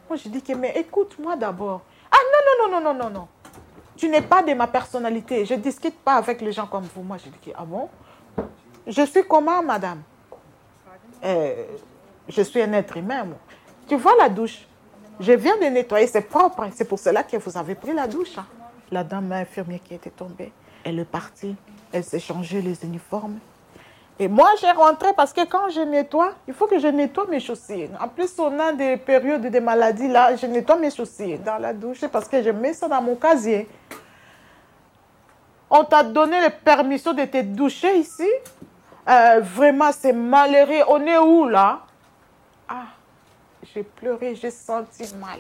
Moi, 0.10 0.18
je 0.18 0.30
dis 0.30 0.42
que 0.42 0.54
mais 0.54 0.74
écoute-moi 0.78 1.36
d'abord. 1.36 1.82
Ah 2.22 2.26
non 2.34 2.70
non 2.70 2.70
non 2.70 2.82
non 2.82 2.94
non 2.94 3.04
non 3.04 3.10
non. 3.20 3.28
Tu 3.98 4.08
n'es 4.10 4.22
pas 4.22 4.44
de 4.44 4.54
ma 4.54 4.68
personnalité. 4.68 5.46
Je 5.46 5.54
ne 5.56 5.60
discute 5.60 5.98
pas 6.00 6.16
avec 6.16 6.42
les 6.42 6.52
gens 6.52 6.68
comme 6.68 6.84
vous. 6.96 7.02
Moi, 7.04 7.18
je 7.18 7.30
dis 7.30 7.54
ah 7.56 7.66
bon? 7.66 7.90
Je 8.88 9.04
suis 9.06 9.24
comment, 9.28 9.62
madame? 9.64 10.02
Euh, 11.24 11.66
Je 12.28 12.42
suis 12.42 12.62
un 12.62 12.74
être 12.74 12.98
humain, 12.98 13.24
moi. 13.26 13.38
Tu 13.88 13.96
vois 13.96 14.16
la 14.18 14.30
douche? 14.30 14.66
Je 15.20 15.34
viens 15.34 15.58
de 15.58 15.66
nettoyer, 15.66 16.08
c'est 16.08 16.22
propre. 16.22 16.68
C'est 16.74 16.88
pour 16.88 16.98
cela 17.00 17.24
que 17.24 17.38
vous 17.38 17.58
avez 17.58 17.76
pris 17.76 17.94
la 17.94 18.08
douche. 18.08 18.38
Hein. 18.38 18.46
La 18.92 19.04
dame 19.04 19.32
infirmière 19.32 19.80
qui 19.84 19.94
était 19.94 20.10
tombée, 20.10 20.52
elle 20.84 21.00
est 21.00 21.06
partie. 21.06 21.56
Elle 21.92 22.04
s'est 22.04 22.20
changée 22.20 22.62
les 22.62 22.84
uniformes. 22.84 23.38
Et 24.20 24.28
moi, 24.28 24.50
j'ai 24.60 24.72
rentré 24.72 25.14
parce 25.16 25.34
que 25.34 25.46
quand 25.46 25.70
je 25.70 25.82
nettoie, 25.82 26.34
il 26.48 26.54
faut 26.54 26.68
que 26.68 26.78
je 26.78 26.88
nettoie 26.88 27.26
mes 27.28 27.40
chaussures. 27.40 27.90
En 28.00 28.08
plus, 28.08 28.38
on 28.38 28.60
a 28.60 28.72
des 28.72 28.98
périodes 28.98 29.42
de 29.42 29.60
maladies 29.60 30.08
là, 30.08 30.36
je 30.36 30.46
nettoie 30.46 30.76
mes 30.76 30.92
chaussures 30.92 31.40
dans 31.40 31.58
la 31.58 31.74
douche 31.74 32.06
parce 32.08 32.28
que 32.28 32.44
je 32.44 32.50
mets 32.52 32.74
ça 32.74 32.88
dans 32.88 33.02
mon 33.02 33.16
casier. 33.16 33.68
On 35.70 35.84
t'a 35.84 36.04
donné 36.04 36.40
la 36.42 36.50
permission 36.50 37.14
de 37.14 37.24
te 37.26 37.42
doucher 37.42 37.98
ici? 37.98 38.28
Euh, 39.10 39.40
vraiment, 39.42 39.92
c'est 39.92 40.14
malheureux. 40.14 40.84
On 40.88 41.04
est 41.06 41.18
où 41.18 41.48
là? 41.48 41.80
Ah, 42.68 42.88
j'ai 43.74 43.84
pleuré, 43.84 44.36
j'ai 44.36 44.52
senti 44.52 45.04
mal. 45.16 45.40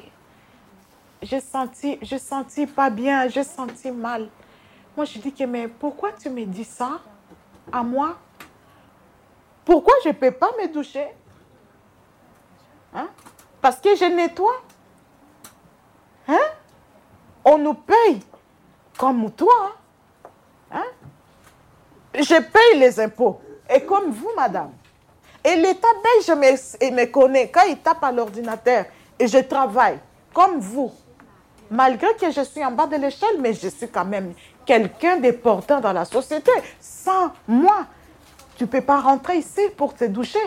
J'ai 1.21 1.39
senti, 1.39 1.99
j'ai 2.01 2.17
senti 2.17 2.65
pas 2.65 2.89
bien, 2.89 3.27
j'ai 3.27 3.43
senti 3.43 3.91
mal. 3.91 4.27
Moi, 4.95 5.05
je 5.05 5.19
dis 5.19 5.31
que, 5.31 5.43
mais 5.43 5.67
pourquoi 5.67 6.11
tu 6.13 6.29
me 6.29 6.45
dis 6.45 6.63
ça? 6.63 6.99
À 7.71 7.83
moi? 7.83 8.17
Pourquoi 9.71 9.93
je 10.03 10.09
ne 10.09 10.13
peux 10.13 10.31
pas 10.31 10.51
me 10.61 10.67
doucher? 10.67 11.07
Hein? 12.93 13.07
Parce 13.61 13.79
que 13.79 13.95
je 13.95 14.03
nettoie. 14.03 14.61
Hein? 16.27 16.45
On 17.45 17.57
nous 17.57 17.75
paye 17.75 18.19
comme 18.97 19.31
toi. 19.31 19.77
Hein? 20.73 20.83
Je 22.13 22.41
paye 22.41 22.79
les 22.79 22.99
impôts. 22.99 23.39
Et 23.73 23.85
comme 23.85 24.11
vous, 24.11 24.31
madame. 24.35 24.73
Et 25.41 25.55
l'État 25.55 25.87
belge 26.03 26.37
me, 26.37 26.91
me 26.93 27.05
connaît. 27.05 27.49
Quand 27.49 27.63
il 27.65 27.77
tape 27.77 28.03
à 28.03 28.11
l'ordinateur 28.11 28.83
et 29.17 29.25
je 29.25 29.37
travaille 29.37 29.99
comme 30.33 30.59
vous, 30.59 30.91
malgré 31.69 32.13
que 32.15 32.29
je 32.29 32.41
suis 32.41 32.65
en 32.65 32.71
bas 32.71 32.87
de 32.87 32.97
l'échelle, 32.97 33.39
mais 33.39 33.53
je 33.53 33.69
suis 33.69 33.87
quand 33.87 34.03
même 34.03 34.33
quelqu'un 34.65 35.15
d'important 35.15 35.79
dans 35.79 35.93
la 35.93 36.03
société. 36.03 36.51
Sans 36.81 37.31
moi, 37.47 37.85
tu 38.57 38.63
ne 38.63 38.69
peux 38.69 38.81
pas 38.81 38.99
rentrer 38.99 39.37
ici 39.37 39.61
pour 39.77 39.93
te 39.93 40.05
doucher. 40.05 40.39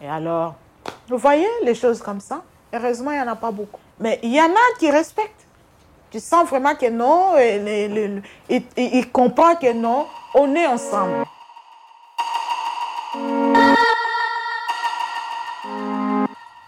Et 0.00 0.08
alors, 0.08 0.54
vous 1.08 1.18
voyez 1.18 1.48
les 1.62 1.74
choses 1.74 2.00
comme 2.00 2.20
ça? 2.20 2.42
Heureusement, 2.72 3.10
il 3.12 3.16
n'y 3.16 3.22
en 3.22 3.32
a 3.32 3.36
pas 3.36 3.50
beaucoup. 3.50 3.80
Mais 3.98 4.20
il 4.22 4.34
y 4.34 4.40
en 4.40 4.50
a 4.50 4.78
qui 4.78 4.90
respectent. 4.90 5.46
Tu 6.10 6.20
sens 6.20 6.48
vraiment 6.48 6.74
que 6.74 6.88
non, 6.88 7.36
il, 8.48 9.10
comprend 9.10 9.56
que 9.56 9.72
non, 9.72 10.06
on 10.34 10.54
est 10.54 10.66
ensemble. 10.66 11.24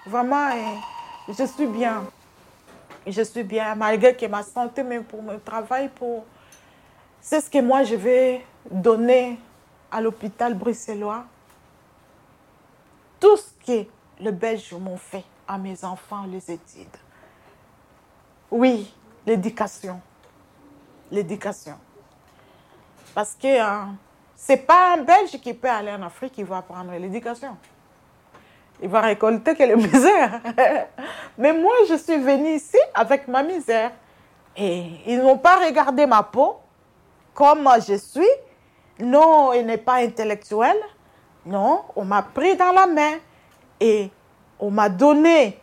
Vraiment, 0.07 0.51
je 1.29 1.45
suis 1.45 1.67
bien. 1.67 2.05
Je 3.07 3.23
suis 3.23 3.45
bien, 3.45 3.75
malgré 3.75 4.17
que 4.17 4.27
ma 4.27 4.43
santé, 4.43 4.83
même 4.83 5.05
pour 5.05 5.23
mon 5.23 5.39
travail, 5.39 5.89
pour... 5.89 6.25
c'est 7.21 7.41
ce 7.41 7.51
que 7.51 7.61
moi 7.61 7.83
je 7.83 7.95
vais 7.95 8.45
donner 8.71 9.39
à 9.91 10.01
l'hôpital 10.01 10.55
bruxellois. 10.55 11.25
Tout 13.21 13.37
ce 13.37 13.51
que 13.67 13.89
le 14.21 14.31
Belge 14.31 14.73
m'ont 14.75 14.97
fait 14.97 15.25
à 15.47 15.59
mes 15.59 15.85
enfants, 15.85 16.25
les 16.31 16.51
études. 16.51 16.97
Oui, 18.51 18.93
l'éducation. 19.27 20.01
L'éducation. 21.11 21.77
Parce 23.15 23.35
que 23.35 23.61
hein, 23.61 23.97
c'est 24.37 24.59
pas 24.59 24.95
un 24.95 24.99
Belge 24.99 25.39
qui 25.41 25.55
peut 25.55 25.69
aller 25.69 25.91
en 25.91 26.03
Afrique 26.03 26.33
qui 26.33 26.43
va 26.43 26.59
apprendre 26.59 26.93
l'éducation. 26.93 27.57
Il 28.81 28.89
va 28.89 29.01
récolter 29.01 29.57
que 29.57 29.75
misère. 29.75 30.41
Mais 31.39 31.53
moi, 31.53 31.73
je 31.89 31.97
suis 31.97 32.19
venue 32.19 32.55
ici 32.55 32.79
avec 32.95 33.27
ma 33.27 33.43
misère. 33.43 33.91
Et 34.57 34.85
ils 35.07 35.19
n'ont 35.19 35.39
pas 35.39 35.57
regardé 35.65 36.07
ma 36.07 36.23
peau 36.23 36.57
comme 37.39 37.69
je 37.87 37.95
suis. 37.95 38.35
Non, 38.99 39.53
il 39.53 39.65
n'est 39.65 39.79
pas 39.79 40.03
intellectuel. 40.03 40.77
Non, 41.47 41.83
on 41.95 42.05
m'a 42.05 42.21
pris 42.23 42.57
dans 42.57 42.73
la 42.73 42.89
main 42.89 43.19
et 43.79 44.11
on 44.59 44.73
m'a 44.73 44.89
donné. 44.89 45.57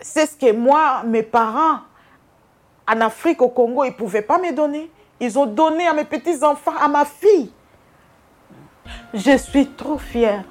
C'est 0.00 0.26
ce 0.26 0.36
que 0.36 0.50
moi, 0.50 1.04
mes 1.04 1.22
parents 1.22 1.78
en 2.88 3.00
Afrique, 3.02 3.40
au 3.40 3.50
Congo, 3.50 3.84
ils 3.84 3.90
ne 3.90 3.94
pouvaient 3.94 4.22
pas 4.22 4.38
me 4.38 4.52
donner. 4.52 4.90
Ils 5.20 5.38
ont 5.38 5.46
donné 5.46 5.86
à 5.86 5.94
mes 5.94 6.04
petits-enfants, 6.04 6.76
à 6.76 6.88
ma 6.88 7.04
fille. 7.04 7.52
Je 9.14 9.36
suis 9.38 9.68
trop 9.68 9.96
fière. 9.96 10.42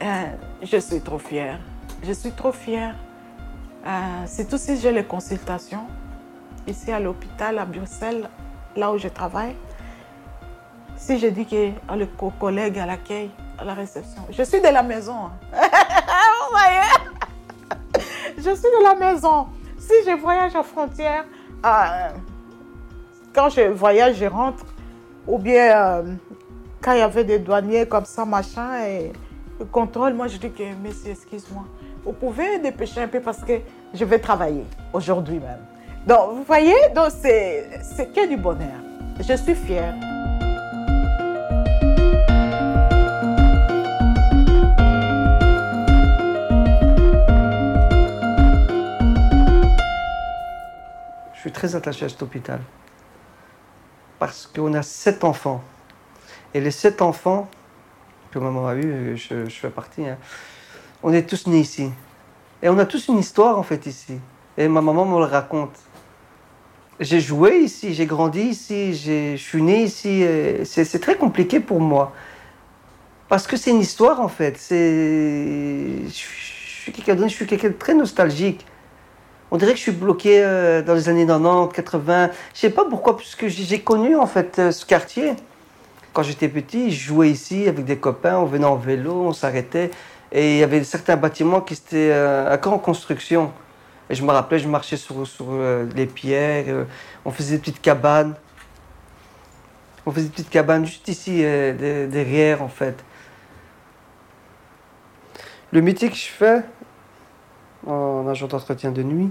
Euh, 0.00 0.26
je 0.62 0.76
suis 0.76 1.00
trop 1.00 1.18
fière. 1.18 1.58
Je 2.04 2.12
suis 2.12 2.30
trop 2.30 2.52
fière. 2.52 2.94
Euh, 3.84 3.90
c'est 4.26 4.48
tout 4.48 4.58
si 4.58 4.78
j'ai 4.78 4.92
les 4.92 5.04
consultations 5.04 5.86
ici 6.68 6.92
à 6.92 7.00
l'hôpital 7.00 7.58
à 7.58 7.64
Bruxelles, 7.64 8.28
là 8.76 8.92
où 8.92 8.98
je 8.98 9.08
travaille. 9.08 9.56
Si 10.96 11.18
je 11.18 11.28
dis 11.28 11.46
que 11.46 11.70
oh, 11.90 11.94
le 11.96 12.06
collègue 12.38 12.78
à 12.78 12.86
l'accueil, 12.86 13.30
à 13.58 13.64
la 13.64 13.74
réception, 13.74 14.22
je 14.30 14.42
suis 14.42 14.60
de 14.60 14.68
la 14.68 14.82
maison. 14.82 15.14
Hein. 15.14 15.32
Vous 15.52 16.56
voyez? 16.56 18.04
Je 18.36 18.50
suis 18.54 18.70
de 18.70 18.82
la 18.82 18.94
maison 18.94 19.46
si 19.80 19.94
je 20.06 20.14
voyage 20.16 20.54
à 20.54 20.62
frontière, 20.62 21.24
euh, 21.64 22.08
quand 23.32 23.48
je 23.48 23.62
voyage, 23.62 24.16
je 24.16 24.26
rentre, 24.26 24.64
ou 25.26 25.38
bien 25.38 25.72
euh, 25.74 26.14
quand 26.80 26.92
il 26.92 26.98
y 26.98 27.02
avait 27.02 27.24
des 27.24 27.38
douaniers 27.38 27.86
comme 27.86 28.04
ça, 28.04 28.24
machin, 28.24 28.84
et 28.84 29.12
le 29.58 29.64
contrôle, 29.64 30.14
moi 30.14 30.28
je 30.28 30.36
dis 30.36 30.50
que, 30.50 30.74
monsieur, 30.74 31.12
excuse-moi, 31.12 31.64
vous 32.04 32.12
pouvez 32.12 32.58
dépêcher 32.58 33.02
un 33.02 33.08
peu 33.08 33.20
parce 33.20 33.42
que 33.42 33.54
je 33.92 34.04
vais 34.04 34.18
travailler 34.18 34.64
aujourd'hui 34.92 35.38
même. 35.38 35.64
Donc, 36.06 36.34
vous 36.34 36.44
voyez, 36.44 36.74
donc 36.94 37.10
c'est 37.20 38.12
que 38.14 38.28
du 38.28 38.36
bonheur. 38.36 38.80
Je 39.20 39.34
suis 39.34 39.54
fière. 39.54 39.94
Je 51.34 51.40
suis 51.40 51.52
très 51.52 51.76
attaché 51.76 52.06
à 52.06 52.08
cet 52.08 52.22
hôpital. 52.22 52.60
Parce 54.18 54.46
qu'on 54.46 54.72
a 54.74 54.82
sept 54.82 55.22
enfants. 55.24 55.62
Et 56.54 56.60
les 56.60 56.70
sept 56.70 57.02
enfants 57.02 57.48
que 58.30 58.38
maman 58.38 58.66
a 58.66 58.74
eu, 58.74 59.16
je, 59.16 59.46
fais 59.48 59.70
partie, 59.70 60.06
hein, 60.06 60.16
on 61.02 61.12
est 61.12 61.28
tous 61.28 61.46
nés 61.46 61.60
ici. 61.60 61.90
Et 62.62 62.68
on 62.68 62.78
a 62.78 62.86
tous 62.86 63.08
une 63.08 63.18
histoire 63.18 63.58
en 63.58 63.62
fait 63.62 63.86
ici. 63.86 64.18
Et 64.56 64.68
ma 64.68 64.80
maman 64.80 65.04
me 65.04 65.18
le 65.18 65.24
raconte. 65.24 65.78
J'ai 67.00 67.20
joué 67.20 67.60
ici, 67.60 67.94
j'ai 67.94 68.06
grandi 68.06 68.42
ici, 68.42 68.94
je 68.94 69.36
suis 69.36 69.62
né 69.62 69.82
ici. 69.84 70.24
C'est 70.64 71.00
très 71.00 71.16
compliqué 71.16 71.58
pour 71.58 71.80
moi. 71.80 72.12
Parce 73.28 73.46
que 73.46 73.56
c'est 73.56 73.70
une 73.70 73.80
histoire 73.80 74.20
en 74.20 74.28
fait. 74.28 74.58
Je 74.70 76.08
suis 76.08 76.92
quelqu'un 76.92 77.14
de 77.14 77.74
très 77.78 77.94
nostalgique. 77.94 78.66
On 79.52 79.56
dirait 79.56 79.72
que 79.72 79.78
je 79.78 79.82
suis 79.82 79.92
bloqué 79.92 80.42
euh, 80.44 80.80
dans 80.82 80.94
les 80.94 81.08
années 81.08 81.26
90, 81.26 81.74
80. 81.74 82.30
Je 82.54 82.60
sais 82.60 82.70
pas 82.70 82.84
pourquoi, 82.84 83.16
puisque 83.16 83.48
j'ai 83.48 83.80
connu 83.80 84.14
en 84.16 84.26
fait 84.26 84.58
euh, 84.58 84.70
ce 84.70 84.86
quartier. 84.86 85.34
Quand 86.12 86.22
j'étais 86.22 86.48
petit, 86.48 86.90
je 86.90 87.08
jouais 87.08 87.30
ici 87.30 87.66
avec 87.68 87.84
des 87.84 87.96
copains, 87.96 88.38
on 88.38 88.44
venait 88.44 88.66
en 88.66 88.76
vélo, 88.76 89.12
on 89.12 89.32
s'arrêtait. 89.32 89.90
Et 90.32 90.54
il 90.54 90.58
y 90.58 90.62
avait 90.62 90.84
certains 90.84 91.16
bâtiments 91.16 91.60
qui 91.60 91.74
étaient 91.74 92.10
euh, 92.12 92.54
encore 92.54 92.74
en 92.74 92.78
construction. 92.78 93.52
Et 94.10 94.14
je 94.14 94.24
me 94.24 94.32
rappelais, 94.32 94.58
je 94.58 94.68
marchais 94.68 94.96
sur, 94.96 95.26
sur 95.26 95.46
les 95.94 96.06
pierres, 96.06 96.86
on 97.24 97.30
faisait 97.30 97.56
des 97.56 97.60
petites 97.60 97.80
cabanes. 97.80 98.34
On 100.04 100.10
faisait 100.10 100.26
des 100.26 100.32
petites 100.32 100.50
cabanes 100.50 100.84
juste 100.84 101.06
ici, 101.08 101.42
derrière 101.42 102.60
en 102.62 102.68
fait. 102.68 103.04
Le 105.72 105.80
métier 105.80 106.10
que 106.10 106.16
je 106.16 106.26
fais, 106.26 106.64
en 107.86 108.26
agent 108.28 108.46
d'entretien 108.46 108.90
de 108.90 109.02
nuit. 109.02 109.30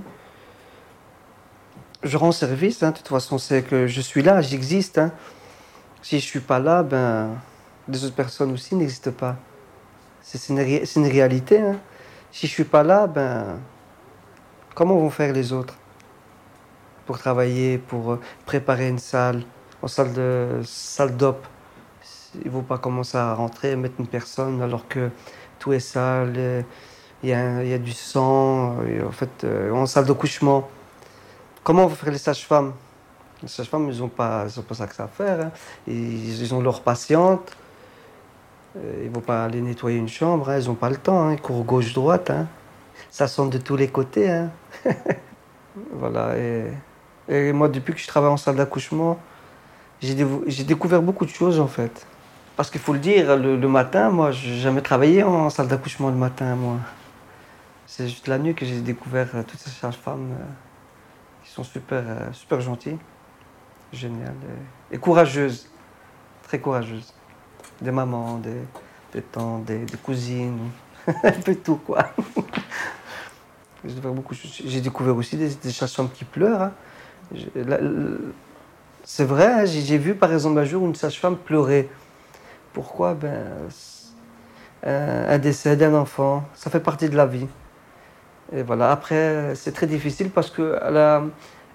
Je 2.03 2.17
rends 2.17 2.32
service, 2.32 2.82
hein. 2.82 2.91
de 2.91 2.97
toute 2.97 3.07
façon, 3.07 3.38
c'est 3.38 3.61
que 3.61 3.88
je 3.88 4.01
suis 4.01 4.21
là, 4.21 4.41
j'existe. 4.41 4.97
Hein. 4.97 5.11
Si 6.01 6.19
je 6.19 6.25
suis 6.25 6.39
pas 6.39 6.59
là, 6.59 6.82
ben 6.84 7.30
des 7.88 8.05
autres 8.05 8.15
personnes 8.15 8.53
aussi 8.53 8.75
n'existe 8.75 9.11
pas. 9.11 9.36
C'est 10.21 10.49
une, 10.49 10.59
réalité. 11.07 11.59
Hein. 11.59 11.77
Si 12.32 12.47
je 12.47 12.51
suis 12.51 12.63
pas 12.63 12.84
là, 12.84 13.07
ben, 13.07 13.59
comment 14.80 14.95
vont 14.95 15.09
faire 15.09 15.34
les 15.34 15.51
autres 15.51 15.75
pour 17.05 17.19
travailler, 17.19 17.77
pour 17.77 18.13
euh, 18.13 18.19
préparer 18.45 18.88
une 18.88 18.97
salle, 18.97 19.43
en 19.82 19.89
salle 19.89 20.13
de 20.13 20.61
salle 20.63 21.17
d'op? 21.17 21.45
Ils 22.36 22.47
ne 22.47 22.51
vont 22.51 22.61
pas 22.61 22.77
commencer 22.77 23.17
à 23.17 23.34
rentrer 23.34 23.71
et 23.71 23.75
mettre 23.75 23.95
une 23.99 24.07
personne 24.07 24.61
alors 24.61 24.88
que 24.88 25.09
tout 25.59 25.73
est 25.73 25.82
sale, 25.82 26.63
il 27.23 27.30
y 27.30 27.34
a, 27.34 27.77
du 27.77 27.91
sang, 27.91 28.77
en 29.05 29.11
fait, 29.11 29.43
euh, 29.43 29.69
en 29.73 29.86
salle 29.86 30.05
d'accouchement. 30.05 30.69
Comment 31.61 31.88
vont 31.88 31.95
faire 31.95 32.13
les 32.13 32.17
sages-femmes? 32.17 32.71
Les 33.41 33.49
sages-femmes, 33.49 33.89
ils 33.91 33.99
n'ont 33.99 34.07
pas, 34.07 34.45
pas 34.45 34.75
ça 34.75 34.88
que 34.88 34.95
ça 34.95 35.03
à 35.03 35.07
faire. 35.09 35.41
Hein. 35.41 35.51
Ils, 35.88 36.53
ont 36.53 36.61
leurs 36.61 36.84
patientes. 36.84 37.51
Euh, 38.77 39.01
ils 39.01 39.09
ne 39.09 39.13
vont 39.13 39.19
pas 39.19 39.43
aller 39.43 39.59
nettoyer 39.59 39.97
une 39.97 40.07
chambre, 40.07 40.49
hein. 40.49 40.57
ils 40.57 40.67
n'ont 40.67 40.75
pas 40.75 40.89
le 40.89 40.95
temps. 40.95 41.27
Hein. 41.27 41.34
Ils 41.34 41.41
courent 41.41 41.65
gauche-droite. 41.65 42.32
Ça 43.11 43.27
sonne 43.27 43.49
de 43.49 43.57
tous 43.57 43.75
les 43.75 43.89
côtés. 43.89 44.45
Voilà. 45.91 46.36
Et, 47.27 47.53
moi, 47.53 47.69
depuis 47.69 47.93
que 47.93 47.99
je 47.99 48.07
travaille 48.07 48.32
en 48.32 48.38
salle 48.38 48.55
d'accouchement, 48.55 49.19
j'ai 50.01 50.15
découvert 50.63 51.01
beaucoup 51.01 51.25
de 51.25 51.30
choses 51.30 51.59
en 51.59 51.67
fait. 51.67 52.07
Parce 52.55 52.69
qu'il 52.69 52.82
faut 52.82 52.93
le 52.93 52.99
dire, 52.99 53.38
le, 53.38 53.67
matin, 53.67 54.09
moi, 54.09 54.32
je 54.32 54.49
n'ai 54.49 54.57
jamais 54.57 54.82
travaillé 54.82 55.23
en 55.23 55.49
salle 55.49 55.67
d'accouchement 55.67 56.09
le 56.09 56.15
matin, 56.15 56.55
moi. 56.55 56.77
C'est 57.86 58.07
juste 58.07 58.27
la 58.27 58.38
nuit 58.38 58.53
que 58.53 58.65
j'ai 58.65 58.82
découvert 58.82 59.30
euh, 59.34 59.43
toutes 59.43 59.59
ces 59.59 59.69
sages-femmes 59.69 60.32
euh, 60.32 60.43
qui 61.43 61.51
sont 61.51 61.63
super, 61.63 62.03
super 62.34 62.61
gentilles, 62.61 62.99
géniales 63.91 64.36
et, 64.91 64.97
courageuses, 64.97 65.69
très 66.43 66.59
courageuses 66.59 67.13
des 67.82 67.91
mamans, 67.91 68.38
des, 68.38 69.21
tantes, 69.21 69.65
des 69.65 69.86
cousines, 70.03 70.69
un 71.23 71.32
peu 71.32 71.55
tout 71.55 71.77
quoi. 71.77 72.09
J'ai 73.86 74.82
découvert, 74.82 75.15
aussi 75.15 75.38
des, 75.38 75.49
des 75.49 75.71
sages-femmes 75.71 76.09
qui 76.13 76.25
pleurent. 76.25 76.61
Hein. 76.61 76.73
C'est 79.03 79.23
vrai, 79.23 79.45
hein, 79.45 79.65
j'ai 79.65 79.97
vu 79.97 80.15
par 80.15 80.34
exemple 80.34 80.59
un 80.59 80.65
jour 80.65 80.86
une 80.86 80.95
sage-femme 80.95 81.38
pleurer. 81.38 81.89
Pourquoi? 82.73 83.13
Ben, 83.13 83.45
un, 84.86 85.30
un 85.30 85.38
décès 85.38 85.75
d'un 85.75 85.93
enfant, 85.93 86.43
ça 86.53 86.69
fait 86.69 86.80
partie 86.80 87.09
de 87.09 87.15
la 87.15 87.25
vie. 87.25 87.47
Et 88.51 88.63
voilà, 88.63 88.91
après, 88.91 89.53
c'est 89.55 89.71
très 89.71 89.88
difficile 89.88 90.30
parce 90.30 90.49
qu'elle 90.49 91.21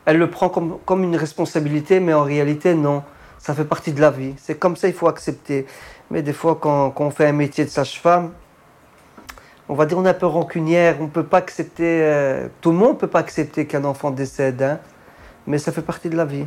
elle 0.06 0.18
le 0.18 0.28
prend 0.28 0.48
comme, 0.48 0.78
comme 0.84 1.02
une 1.02 1.16
responsabilité, 1.16 2.00
mais 2.00 2.12
en 2.12 2.24
réalité, 2.24 2.74
non. 2.74 3.02
Ça 3.38 3.54
fait 3.54 3.64
partie 3.64 3.92
de 3.92 4.00
la 4.00 4.10
vie. 4.10 4.34
C'est 4.38 4.58
comme 4.58 4.76
ça, 4.76 4.88
il 4.88 4.94
faut 4.94 5.08
accepter. 5.08 5.66
Mais 6.10 6.22
des 6.22 6.32
fois, 6.32 6.58
quand, 6.60 6.90
quand 6.90 7.04
on 7.04 7.10
fait 7.10 7.26
un 7.26 7.32
métier 7.32 7.64
de 7.64 7.70
sage-femme, 7.70 8.32
on 9.68 9.74
va 9.74 9.86
dire 9.86 9.98
on 9.98 10.04
est 10.04 10.10
un 10.10 10.14
peu 10.14 10.26
rancunière, 10.26 10.96
on 11.00 11.04
ne 11.04 11.08
peut 11.08 11.24
pas 11.24 11.38
accepter, 11.38 12.00
euh, 12.02 12.48
tout 12.60 12.70
le 12.70 12.76
monde 12.76 12.94
ne 12.94 12.98
peut 12.98 13.08
pas 13.08 13.20
accepter 13.20 13.66
qu'un 13.66 13.84
enfant 13.84 14.10
décède, 14.10 14.62
hein, 14.62 14.78
mais 15.46 15.58
ça 15.58 15.72
fait 15.72 15.82
partie 15.82 16.10
de 16.10 16.16
la 16.16 16.24
vie. 16.24 16.46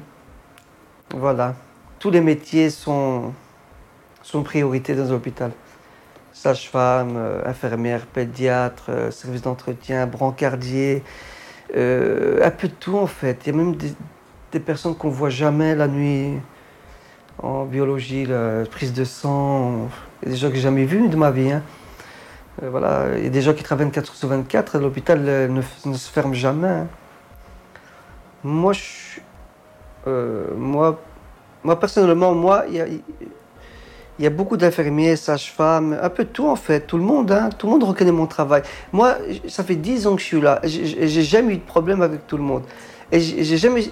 Voilà. 1.15 1.55
Tous 1.99 2.11
les 2.11 2.21
métiers 2.21 2.69
sont, 2.69 3.33
sont 4.21 4.43
priorité 4.43 4.93
dans 4.93 5.11
un 5.11 5.15
hôpital. 5.15 5.51
Sage-femme, 6.33 7.15
euh, 7.17 7.41
infirmière, 7.45 8.05
pédiatre, 8.05 8.85
euh, 8.89 9.11
service 9.11 9.41
d'entretien, 9.41 10.05
brancardier, 10.05 11.03
un 11.73 12.51
peu 12.51 12.67
de 12.67 12.73
tout 12.79 12.97
en 12.97 13.07
fait. 13.07 13.39
Il 13.45 13.51
y 13.51 13.55
a 13.55 13.57
même 13.57 13.75
des, 13.75 13.93
des 14.51 14.59
personnes 14.59 14.95
qu'on 14.95 15.09
voit 15.09 15.29
jamais 15.29 15.75
la 15.75 15.87
nuit 15.87 16.33
en 17.39 17.65
biologie, 17.65 18.25
la 18.25 18.63
prise 18.69 18.93
de 18.93 19.03
sang. 19.03 19.89
Des 20.25 20.35
gens 20.35 20.49
que 20.49 20.55
j'ai 20.55 20.61
jamais 20.61 20.85
vus 20.85 21.09
de 21.09 21.15
ma 21.15 21.31
vie. 21.31 21.51
Hein. 21.51 21.61
Euh, 22.63 22.69
voilà, 22.69 23.05
il 23.17 23.23
y 23.23 23.27
a 23.27 23.29
des 23.29 23.41
gens 23.41 23.53
qui 23.53 23.63
travaillent 23.63 23.87
24 23.87 24.15
sur 24.15 24.27
24. 24.27 24.79
L'hôpital 24.79 25.21
ne, 25.21 25.47
ne, 25.85 25.93
se 25.93 26.09
ferme 26.09 26.33
jamais. 26.33 26.67
Hein. 26.67 26.87
Moi, 28.43 28.73
euh, 30.07 30.47
moi, 30.55 30.99
moi, 31.63 31.79
personnellement, 31.79 32.33
moi, 32.33 32.65
il 32.69 33.01
y 34.19 34.25
a, 34.25 34.29
beaucoup 34.29 34.57
d'infirmiers, 34.57 35.15
sages-femmes, 35.15 35.97
un 36.01 36.09
peu 36.09 36.25
tout 36.25 36.47
en 36.47 36.55
fait. 36.55 36.81
Tout 36.81 36.97
le 36.97 37.03
monde, 37.03 37.31
hein, 37.31 37.49
tout 37.55 37.67
le 37.67 37.73
monde 37.73 37.83
reconnaît 37.83 38.11
mon 38.11 38.25
travail. 38.27 38.63
Moi, 38.93 39.17
ça 39.47 39.63
fait 39.63 39.75
10 39.75 40.07
ans 40.07 40.15
que 40.15 40.21
je 40.21 40.25
suis 40.25 40.41
là. 40.41 40.59
J'ai 40.63 41.23
jamais 41.23 41.53
eu 41.53 41.57
de 41.57 41.61
problème 41.65 42.01
avec 42.01 42.25
tout 42.25 42.37
le 42.37 42.43
monde. 42.43 42.63
Et 43.11 43.19
j'ai 43.19 43.57
jamais, 43.57 43.83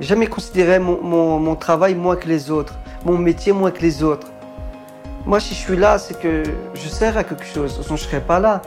jamais 0.00 0.26
considéré 0.26 0.78
mon, 0.78 1.56
travail 1.56 1.94
moins 1.94 2.16
que 2.16 2.28
les 2.28 2.50
autres, 2.50 2.74
mon 3.04 3.18
métier 3.18 3.52
moins 3.52 3.70
que 3.70 3.82
les 3.82 4.02
autres. 4.02 4.28
Moi, 5.26 5.40
si 5.40 5.54
je 5.54 5.58
suis 5.58 5.76
là, 5.76 5.98
c'est 5.98 6.16
que 6.20 6.44
je 6.74 6.88
sers 6.88 7.18
à 7.18 7.24
quelque 7.24 7.44
chose, 7.44 7.72
sinon 7.82 7.96
je 7.96 8.04
ne 8.04 8.08
serais 8.08 8.20
pas 8.20 8.38
là. 8.38 8.62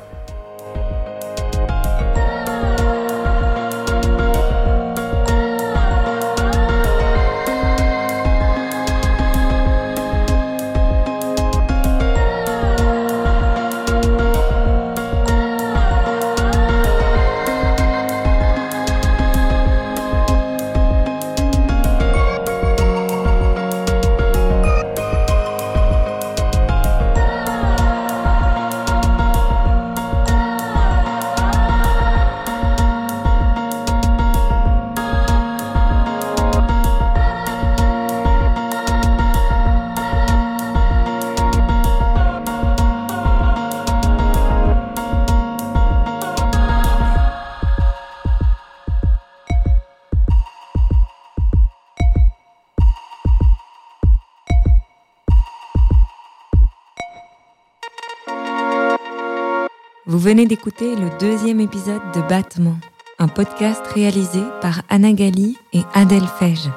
Vous 60.19 60.25
venez 60.25 60.45
d'écouter 60.45 60.97
le 60.97 61.09
deuxième 61.17 61.61
épisode 61.61 62.01
de 62.13 62.19
Battement, 62.19 62.75
un 63.19 63.29
podcast 63.29 63.81
réalisé 63.95 64.41
par 64.59 64.81
Anna 64.89 65.13
Gali 65.13 65.57
et 65.71 65.83
Adèle 65.93 66.27
Fège. 66.37 66.69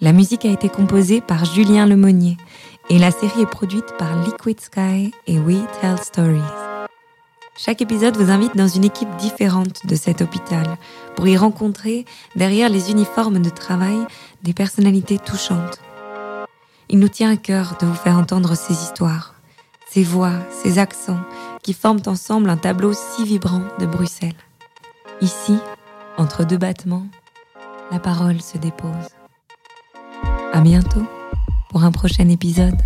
La 0.00 0.10
musique 0.12 0.44
a 0.44 0.50
été 0.50 0.68
composée 0.68 1.20
par 1.20 1.44
Julien 1.44 1.86
Lemonnier 1.86 2.36
et 2.90 2.98
la 2.98 3.12
série 3.12 3.42
est 3.42 3.46
produite 3.46 3.96
par 3.96 4.20
Liquid 4.24 4.60
Sky 4.60 5.14
et 5.28 5.38
We 5.38 5.58
Tell 5.80 5.98
Stories. 5.98 6.40
Chaque 7.56 7.80
épisode 7.80 8.16
vous 8.16 8.32
invite 8.32 8.56
dans 8.56 8.66
une 8.66 8.84
équipe 8.84 9.14
différente 9.18 9.86
de 9.86 9.94
cet 9.94 10.20
hôpital 10.20 10.78
pour 11.14 11.28
y 11.28 11.36
rencontrer, 11.36 12.06
derrière 12.34 12.70
les 12.70 12.90
uniformes 12.90 13.40
de 13.40 13.50
travail, 13.50 14.00
des 14.42 14.52
personnalités 14.52 15.20
touchantes. 15.20 15.78
Il 16.88 16.98
nous 16.98 17.08
tient 17.08 17.30
à 17.30 17.36
cœur 17.36 17.76
de 17.80 17.86
vous 17.86 17.94
faire 17.94 18.18
entendre 18.18 18.56
ces 18.56 18.74
histoires, 18.74 19.36
ces 19.88 20.02
voix, 20.02 20.32
ces 20.50 20.80
accents, 20.80 21.20
qui 21.66 21.72
forment 21.72 22.02
ensemble 22.06 22.48
un 22.48 22.56
tableau 22.56 22.92
si 22.92 23.24
vibrant 23.24 23.62
de 23.80 23.86
Bruxelles. 23.86 24.36
Ici, 25.20 25.58
entre 26.16 26.44
deux 26.44 26.58
battements, 26.58 27.08
la 27.90 27.98
parole 27.98 28.40
se 28.40 28.56
dépose. 28.56 29.08
À 30.52 30.60
bientôt 30.60 31.02
pour 31.68 31.82
un 31.82 31.90
prochain 31.90 32.28
épisode. 32.28 32.80